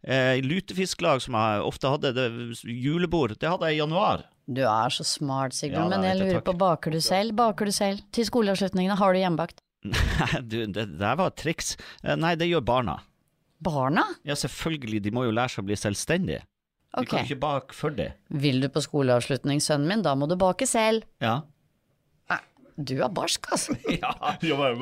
eh, 0.02 0.42
lutefisklag 0.42 1.22
som 1.24 1.38
jeg 1.38 1.64
ofte 1.66 1.92
hadde, 1.94 2.12
det, 2.16 2.28
julebord, 2.66 3.36
det 3.38 3.50
hadde 3.50 3.70
jeg 3.70 3.78
i 3.78 3.82
januar. 3.82 4.26
Du 4.50 4.64
er 4.66 4.90
så 4.90 5.06
smart, 5.06 5.54
Sigurd 5.54 5.78
ja, 5.78 5.88
men 5.92 6.06
jeg 6.06 6.18
lurer 6.18 6.42
på, 6.44 6.54
baker 6.58 6.94
du 6.94 7.00
selv? 7.04 7.36
Baker 7.38 7.70
du 7.70 7.74
selv 7.74 8.02
til 8.14 8.26
skoleavslutningene? 8.26 8.98
Har 8.98 9.14
du 9.14 9.22
hjemmebakt? 9.22 9.62
Nei, 9.92 10.42
du, 10.42 10.58
det 10.66 10.88
der 10.98 11.18
var 11.18 11.32
et 11.32 11.38
triks. 11.42 11.76
Eh, 12.02 12.16
nei, 12.18 12.34
det 12.38 12.50
gjør 12.50 12.64
barna. 12.66 12.98
Barna? 13.62 14.04
Ja, 14.26 14.34
selvfølgelig, 14.38 15.02
de 15.04 15.12
må 15.14 15.26
jo 15.26 15.34
lære 15.34 15.54
seg 15.54 15.62
å 15.62 15.68
bli 15.70 15.78
selvstendige. 15.78 16.42
Okay. 16.92 17.06
Du 17.06 17.08
kan 17.08 17.24
ikke 17.24 17.40
bake 17.40 17.76
for 17.76 17.94
det. 17.96 18.10
Vil 18.42 18.60
du 18.60 18.68
på 18.68 18.82
skoleavslutning, 18.84 19.62
sønnen 19.64 19.88
min, 19.88 20.02
da 20.04 20.12
må 20.18 20.28
du 20.28 20.34
bake 20.38 20.66
selv. 20.68 21.06
Ja. 21.24 21.40
Du 22.88 22.94
er 23.02 23.08
barsk, 23.14 23.46
altså. 23.54 23.74
Ja, 24.02 24.12
Ja, 24.42 24.56
i 24.72 24.76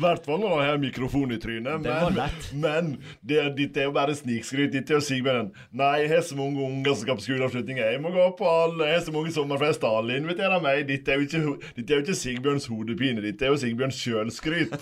hvert- 0.00 0.24
fall 0.24 0.40
når 0.40 0.62
jeg 0.62 0.70
har 0.70 0.78
mikrofon 0.82 1.32
i 1.34 1.38
trynet. 1.42 1.82
Det 1.84 1.96
Men, 2.16 2.30
men 2.62 2.90
det, 3.26 3.42
dette 3.58 3.82
er 3.82 3.88
jo 3.88 3.94
bare 3.96 4.14
snikskryt. 4.16 4.72
Dette 4.72 4.94
er 4.94 5.00
jo 5.00 5.04
Sigbjørn. 5.04 5.50
Nei, 5.78 5.92
jeg 6.04 6.12
har 6.14 6.24
så 6.26 6.38
mange 6.38 6.62
unger 6.64 6.94
som 6.94 7.02
skal 7.04 7.18
på 7.20 7.26
skoleavslutning. 7.26 7.78
Jeg 7.82 8.00
må 8.04 8.12
gå 8.14 8.26
på 8.38 8.48
alle. 8.50 8.88
Jeg 8.90 8.98
har 9.00 9.06
så 9.06 9.14
mange 9.16 9.34
sommerfester. 9.34 9.88
Alle 10.02 10.16
inviterer 10.22 10.62
meg. 10.64 10.86
Dette 10.88 11.12
er 11.14 11.20
jo 11.22 11.28
ikke, 11.28 11.44
er 11.82 11.94
jo 11.98 12.02
ikke 12.06 12.18
Sigbjørns 12.22 12.66
hodepine. 12.72 13.22
Dette 13.24 13.46
er 13.48 13.54
jo 13.54 13.60
Sigbjørns 13.62 14.00
sjølskryt. 14.02 14.76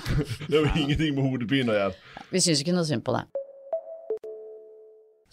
det 0.48 0.54
er 0.54 0.62
jo 0.62 0.68
ingenting 0.76 1.16
med 1.18 1.26
hodepine 1.30 1.74
å 1.74 1.80
gjøre. 1.80 1.98
Vi 2.32 2.42
syns 2.42 2.62
ikke 2.64 2.74
noe 2.76 2.86
synd 2.88 3.04
på 3.06 3.14
deg. 3.16 3.45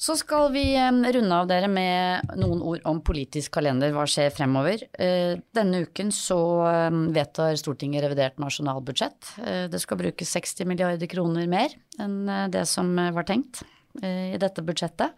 Så 0.03 0.17
skal 0.19 0.49
vi 0.51 0.63
eh, 0.75 0.91
runde 1.15 1.35
av 1.37 1.47
dere 1.47 1.69
med 1.71 2.33
noen 2.35 2.59
ord 2.65 2.81
om 2.89 2.99
politisk 3.05 3.53
kalender. 3.55 3.93
Hva 3.95 4.03
skjer 4.09 4.33
fremover? 4.35 4.83
Eh, 4.99 5.37
Denne 5.55 5.83
uken 5.85 6.11
så 6.11 6.39
eh, 6.67 6.97
vedtar 7.15 7.55
Stortinget 7.59 8.03
revidert 8.03 8.41
nasjonalbudsjett. 8.43 9.35
Det 9.71 9.79
skal 9.79 10.01
brukes 10.01 10.35
60 10.35 10.67
milliarder 10.67 11.07
kroner 11.07 11.47
mer 11.47 11.71
enn 12.03 12.27
det 12.51 12.65
som 12.67 12.89
var 13.15 13.27
tenkt 13.27 13.61
i 14.03 14.39
dette 14.41 14.63
budsjettet. 14.65 15.13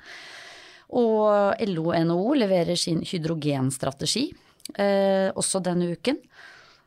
Og 1.00 1.64
LO 1.72 1.86
og 1.90 1.98
NHO 2.06 2.36
leverer 2.38 2.78
sin 2.78 3.00
hydrogenstrategi 3.08 4.28
også 4.76 5.62
denne 5.64 5.94
uken. 5.96 6.20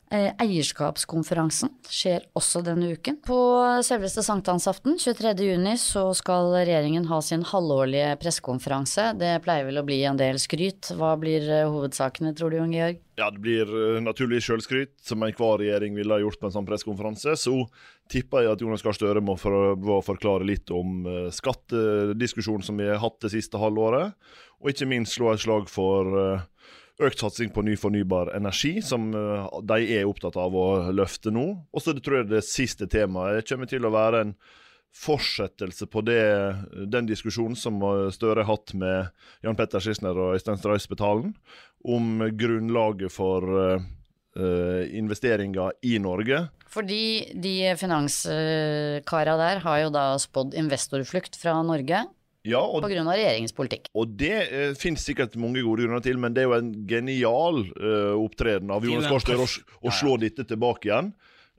Eh, 0.08 0.30
Eierskapskonferansen 0.40 1.68
skjer 1.84 2.22
også 2.38 2.62
denne 2.64 2.94
uken. 2.96 3.18
På 3.26 3.36
selveste 3.84 4.22
sankthansaften, 4.24 4.96
23.6, 4.96 5.82
så 5.82 6.04
skal 6.16 6.48
regjeringen 6.54 7.10
ha 7.10 7.18
sin 7.24 7.44
halvårlige 7.44 8.14
pressekonferanse. 8.22 9.10
Det 9.20 9.34
pleier 9.44 9.68
vel 9.68 9.82
å 9.82 9.84
bli 9.84 10.00
en 10.08 10.16
del 10.16 10.40
skryt. 10.40 10.94
Hva 10.96 11.12
blir 11.20 11.44
eh, 11.44 11.68
hovedsakene, 11.68 12.32
tror 12.38 12.54
du, 12.54 12.56
Jon 12.56 12.72
Georg? 12.72 13.02
Ja, 13.20 13.28
det 13.34 13.44
blir 13.44 13.68
eh, 13.68 14.00
naturlig 14.00 14.40
sjølskryt, 14.46 14.94
som 15.04 15.26
enhver 15.26 15.60
regjering 15.60 15.98
ville 16.00 16.16
ha 16.16 16.24
gjort 16.24 16.40
på 16.40 16.48
en 16.48 16.56
sånn 16.56 16.68
pressekonferanse. 16.70 17.36
Så 17.36 17.58
tipper 18.08 18.46
jeg 18.46 18.56
at 18.56 18.64
Jonas 18.64 18.86
Gahr 18.86 18.96
Støre 18.96 19.20
må 19.20 19.36
for, 19.36 19.76
må 19.76 20.00
forklare 20.06 20.48
litt 20.48 20.72
om 20.72 21.04
skattediskusjonen 21.36 22.64
som 22.64 22.80
vi 22.80 22.88
har 22.88 23.02
hatt 23.02 23.20
det 23.26 23.34
siste 23.36 23.60
halvåret, 23.60 24.16
og 24.62 24.72
ikke 24.72 24.88
minst 24.88 25.18
slå 25.18 25.34
et 25.34 25.44
slag 25.44 25.68
for 25.68 26.40
økt 26.98 27.22
satsing 27.22 27.50
på 27.54 27.62
ny 27.62 27.76
fornybar 27.78 28.32
energi, 28.36 28.78
som 28.82 29.10
eh, 29.14 29.58
de 29.70 29.98
er 29.98 30.08
opptatt 30.08 30.38
av 30.40 30.54
å 30.56 30.68
løfte 30.94 31.32
nå. 31.34 31.46
Og 31.70 31.84
så 31.84 31.94
tror 31.98 32.22
jeg 32.22 32.32
det 32.32 32.46
siste 32.46 32.88
temaet 32.90 33.46
kommer 33.48 33.70
til 33.70 33.86
å 33.86 33.94
være 33.94 34.24
en 34.26 34.34
fortsettelse 34.98 35.86
på 35.92 36.00
det, 36.06 36.22
den 36.90 37.06
diskusjonen 37.06 37.58
som 37.58 37.78
eh, 37.84 38.08
Støre 38.14 38.42
har 38.42 38.56
hatt 38.56 38.74
med 38.78 39.12
Jan 39.46 39.58
Petter 39.58 39.84
Schissner 39.84 40.18
og 40.18 40.34
Øystein 40.38 40.58
Streisbetalen 40.58 41.36
om 41.86 42.26
grunnlaget 42.34 43.14
for 43.14 43.46
eh, 43.62 44.84
investeringer 44.98 45.78
i 45.86 45.96
Norge. 46.02 46.48
Fordi 46.68 47.30
de 47.38 47.54
finanskara 47.80 49.38
der 49.40 49.62
har 49.64 49.82
jo 49.84 49.94
da 49.94 50.10
spådd 50.20 50.58
investorflukt 50.58 51.38
fra 51.38 51.56
Norge 51.66 52.04
Ja, 52.46 52.60
og, 52.62 52.84
av 52.86 52.92
regjeringens 52.92 53.54
politikk. 53.56 53.88
og 53.98 54.12
det 54.20 54.34
eh, 54.46 54.74
finnes 54.78 55.02
sikkert 55.04 55.34
mange 55.40 55.64
gode 55.66 55.82
grunner 55.82 56.02
til, 56.04 56.20
men 56.22 56.36
det 56.36 56.44
er 56.44 56.46
jo 56.46 56.58
en 56.58 56.70
genial 56.88 57.64
eh, 57.66 58.14
opptreden 58.14 58.70
av 58.70 58.86
Jonas 58.86 59.08
Gahr 59.10 59.24
Støre 59.24 59.46
å, 59.46 59.48
å 59.82 59.94
slå 59.94 60.14
dette 60.22 60.46
tilbake 60.46 60.88
igjen. 60.88 61.10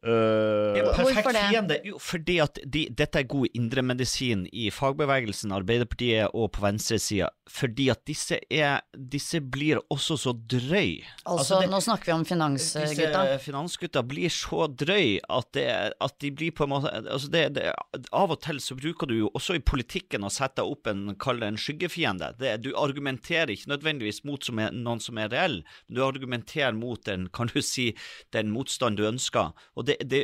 Eh, 0.04 0.80
er 0.80 0.86
perfekt 0.94 1.18
Hvorfor 1.20 1.34
det? 1.36 1.44
fiende. 1.52 1.78
Jo, 1.84 1.98
fordi 2.00 2.38
at 2.40 2.60
de, 2.64 2.86
dette 2.96 3.20
er 3.20 3.28
god 3.28 3.48
indremedisin 3.58 4.46
i 4.56 4.70
fagbevegelsen, 4.72 5.52
Arbeiderpartiet 5.52 6.30
og 6.34 6.54
på 6.56 6.64
venstresida. 6.64 7.28
Fordi 7.50 7.90
at 7.92 8.04
disse, 8.08 8.38
er, 8.54 8.80
disse 8.94 9.42
blir 9.42 9.82
også 9.92 10.16
så 10.22 10.34
drøy. 10.34 11.04
Altså, 11.26 11.60
det- 11.62 11.70
nå 11.72 11.82
snakker 11.82 12.06
vi 12.06 12.12
om 12.14 12.26
finansgutta. 12.26 12.86
Disse 13.26 13.40
finansgutta 13.44 14.04
blir 14.08 14.30
så 14.30 14.68
drøy 14.70 15.20
at, 15.30 15.52
det, 15.54 15.68
at 16.00 16.16
de 16.20 16.32
blir 16.32 16.52
på 16.56 16.64
en 16.64 16.70
måte 16.70 16.94
altså 16.94 17.30
det, 17.34 17.54
det, 17.58 17.74
Av 18.14 18.32
og 18.32 18.40
til 18.42 18.60
så 18.62 18.78
bruker 18.78 19.08
du 19.10 19.16
jo 19.18 19.32
også 19.34 19.58
i 19.58 19.64
politikken 19.66 20.24
å 20.24 20.32
sette 20.32 20.64
opp 20.64 20.88
en, 20.88 21.16
kall 21.20 21.42
det 21.42 21.48
en 21.48 21.58
skyggefiende. 21.60 22.32
Det, 22.40 22.62
du 22.64 22.72
argumenterer 22.78 23.50
ikke 23.52 23.74
nødvendigvis 23.74 24.24
mot 24.24 24.44
som 24.46 24.60
er, 24.60 24.72
noen 24.72 25.02
som 25.02 25.18
er 25.18 25.30
reell, 25.34 25.60
men 25.88 25.98
du 25.98 26.04
argumenterer 26.06 26.78
mot 26.78 27.02
den, 27.04 27.28
kan 27.34 27.50
du 27.52 27.62
si, 27.66 27.90
den 28.32 28.54
motstand 28.54 28.98
du 29.02 29.08
ønsker. 29.10 29.52
Og 29.76 29.89
det, 29.90 29.98
det, 30.10 30.22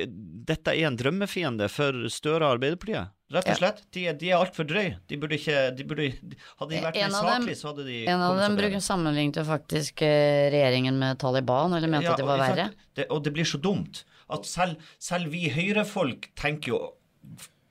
dette 0.47 0.73
er 0.73 0.87
en 0.89 0.97
drømmefiende 0.99 1.67
for 1.73 2.05
Støre 2.13 2.45
og 2.45 2.57
Arbeiderpartiet. 2.57 3.11
Rett 3.33 3.47
og 3.47 3.51
Ja. 3.51 3.57
slett. 3.57 3.79
De, 3.95 4.03
de 4.21 4.29
er 4.29 4.37
altfor 4.37 4.67
drøye. 4.69 4.97
De 5.09 5.17
burde 5.17 5.37
ikke 5.39 5.61
de 5.75 5.85
burde, 5.89 6.09
de, 6.21 6.37
Hadde 6.59 6.75
de 6.75 6.81
vært 6.83 6.99
En 7.01 7.15
mer 7.15 7.31
saklige, 7.31 7.57
så 7.57 7.71
hadde 7.71 7.85
de 7.87 7.95
En 8.13 8.21
av 8.21 8.37
dem 8.37 8.57
bruker 8.59 8.83
sammenlignet 8.85 9.39
faktisk 9.47 10.03
eh, 10.05 10.45
regjeringen 10.53 10.99
med 11.01 11.17
Taliban, 11.23 11.73
eller 11.73 11.89
mente 11.89 12.13
at 12.13 12.21
de 12.21 12.27
var 12.27 12.37
og, 12.37 12.45
verre. 12.45 12.67
Det, 12.93 13.07
og 13.09 13.23
det 13.25 13.33
blir 13.33 13.49
så 13.49 13.57
dumt. 13.61 14.03
At 14.29 14.45
selv, 14.49 14.77
selv 15.01 15.33
vi 15.33 15.49
høyrefolk 15.53 16.29
tenker 16.37 16.75
jo 16.75 16.79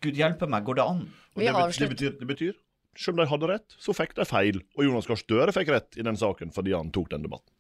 Gud 0.05 0.19
hjelpe 0.19 0.47
meg, 0.51 0.67
går 0.67 0.81
det 0.81 0.85
an? 0.85 1.07
og 1.35 1.43
det, 1.43 1.51
det, 1.79 1.89
betyr, 1.91 2.13
det 2.19 2.27
betyr 2.29 2.53
selv 2.99 3.17
om 3.19 3.25
de 3.25 3.31
hadde 3.31 3.49
rett, 3.51 3.75
så 3.81 3.95
fikk 3.97 4.15
de 4.19 4.27
feil. 4.29 4.61
Og 4.79 4.87
Jonas 4.87 5.09
Gahr 5.11 5.19
Støre 5.19 5.55
fikk 5.55 5.73
rett 5.75 5.99
i 5.99 6.05
den 6.07 6.19
saken 6.19 6.53
fordi 6.55 6.75
han 6.77 6.93
tok 6.95 7.11
den 7.15 7.25
debatten. 7.27 7.51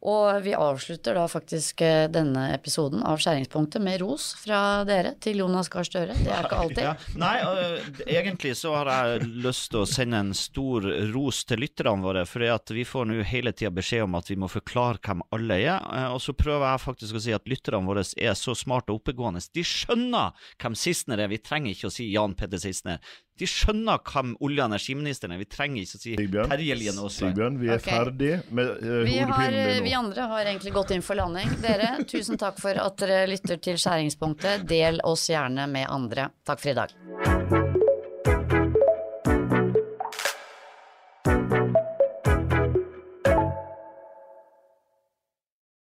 Og 0.00 0.40
vi 0.40 0.54
avslutter 0.56 1.18
da 1.18 1.26
faktisk 1.28 1.82
eh, 1.84 2.06
denne 2.08 2.46
episoden 2.54 3.02
av 3.04 3.18
Skjæringspunktet 3.20 3.82
med 3.84 3.98
ros 4.00 4.30
fra 4.40 4.80
dere 4.88 5.12
til 5.20 5.42
Jonas 5.42 5.68
Gahr 5.68 5.84
Støre. 5.84 6.14
Det 6.16 6.30
er 6.32 6.46
ikke 6.48 6.60
alltid. 6.62 6.80
Ja. 6.86 6.94
Nei, 7.20 7.34
og, 7.44 8.00
egentlig 8.06 8.54
så 8.56 8.72
har 8.78 8.88
jeg 8.88 9.28
lyst 9.44 9.68
til 9.74 9.82
å 9.82 9.88
sende 9.90 10.22
en 10.24 10.32
stor 10.36 10.88
ros 11.12 11.42
til 11.44 11.60
lytterne 11.60 12.00
våre, 12.00 12.24
for 12.24 12.72
vi 12.72 12.86
får 12.88 13.10
nå 13.10 13.20
hele 13.28 13.52
tida 13.52 13.72
beskjed 13.76 14.06
om 14.06 14.16
at 14.16 14.32
vi 14.32 14.38
må 14.40 14.48
forklare 14.48 15.02
hvem 15.04 15.20
alle 15.36 15.60
er. 15.66 15.84
eh, 15.92 16.08
Og 16.14 16.22
så 16.24 16.32
prøver 16.32 16.64
jeg 16.70 16.84
faktisk 16.86 17.20
å 17.20 17.24
si 17.26 17.36
at 17.36 17.52
lytterne 17.52 17.84
våre 17.84 18.06
er 18.16 18.38
så 18.40 18.56
smarte 18.56 18.94
og 18.94 19.02
oppegående. 19.02 19.44
De 19.52 19.66
skjønner 19.66 20.32
hvem 20.56 20.80
Sissener 20.80 21.20
er, 21.20 21.28
vi 21.28 21.44
trenger 21.44 21.76
ikke 21.76 21.92
å 21.92 21.96
si 21.98 22.08
Jan 22.14 22.38
Petter 22.40 22.62
Sissener. 22.62 23.04
De 23.40 23.48
skjønner 23.48 24.02
hvem 24.04 24.34
olje- 24.44 24.60
og 24.60 24.68
energiministeren 24.68 25.32
er, 25.32 25.40
vi 25.40 25.48
trenger 25.48 25.80
ikke 25.80 25.96
å 25.96 26.02
si 26.02 26.14
Sigbjørn, 26.18 26.52
Terje 26.52 26.76
Lien 26.76 26.98
Aasland. 27.00 27.32
Sigbjørn 27.32 27.58
vi 27.62 27.70
er 27.70 27.80
okay. 27.80 27.96
ferdig 27.96 28.32
med 28.52 28.72
uh, 28.84 28.94
Vi, 29.08 29.16
har, 29.16 29.32
hodepinen 29.32 29.74
din 29.78 29.86
vi 29.88 29.96
andre 29.96 30.28
har 30.34 30.52
egentlig 30.52 30.74
gått 30.76 30.94
inn 30.96 31.04
for 31.06 31.20
landing. 31.20 31.56
Dere, 31.64 31.92
tusen 32.10 32.40
takk 32.40 32.60
for 32.60 32.84
at 32.84 33.00
dere 33.00 33.22
lytter 33.30 33.62
til 33.64 33.80
Skjæringspunktet. 33.80 34.68
Del 34.68 35.00
oss 35.08 35.30
gjerne 35.32 35.70
med 35.72 35.88
andre. 35.88 36.28
Takk 36.44 36.60
for 36.60 36.74
i 36.74 36.80
dag. 36.82 37.39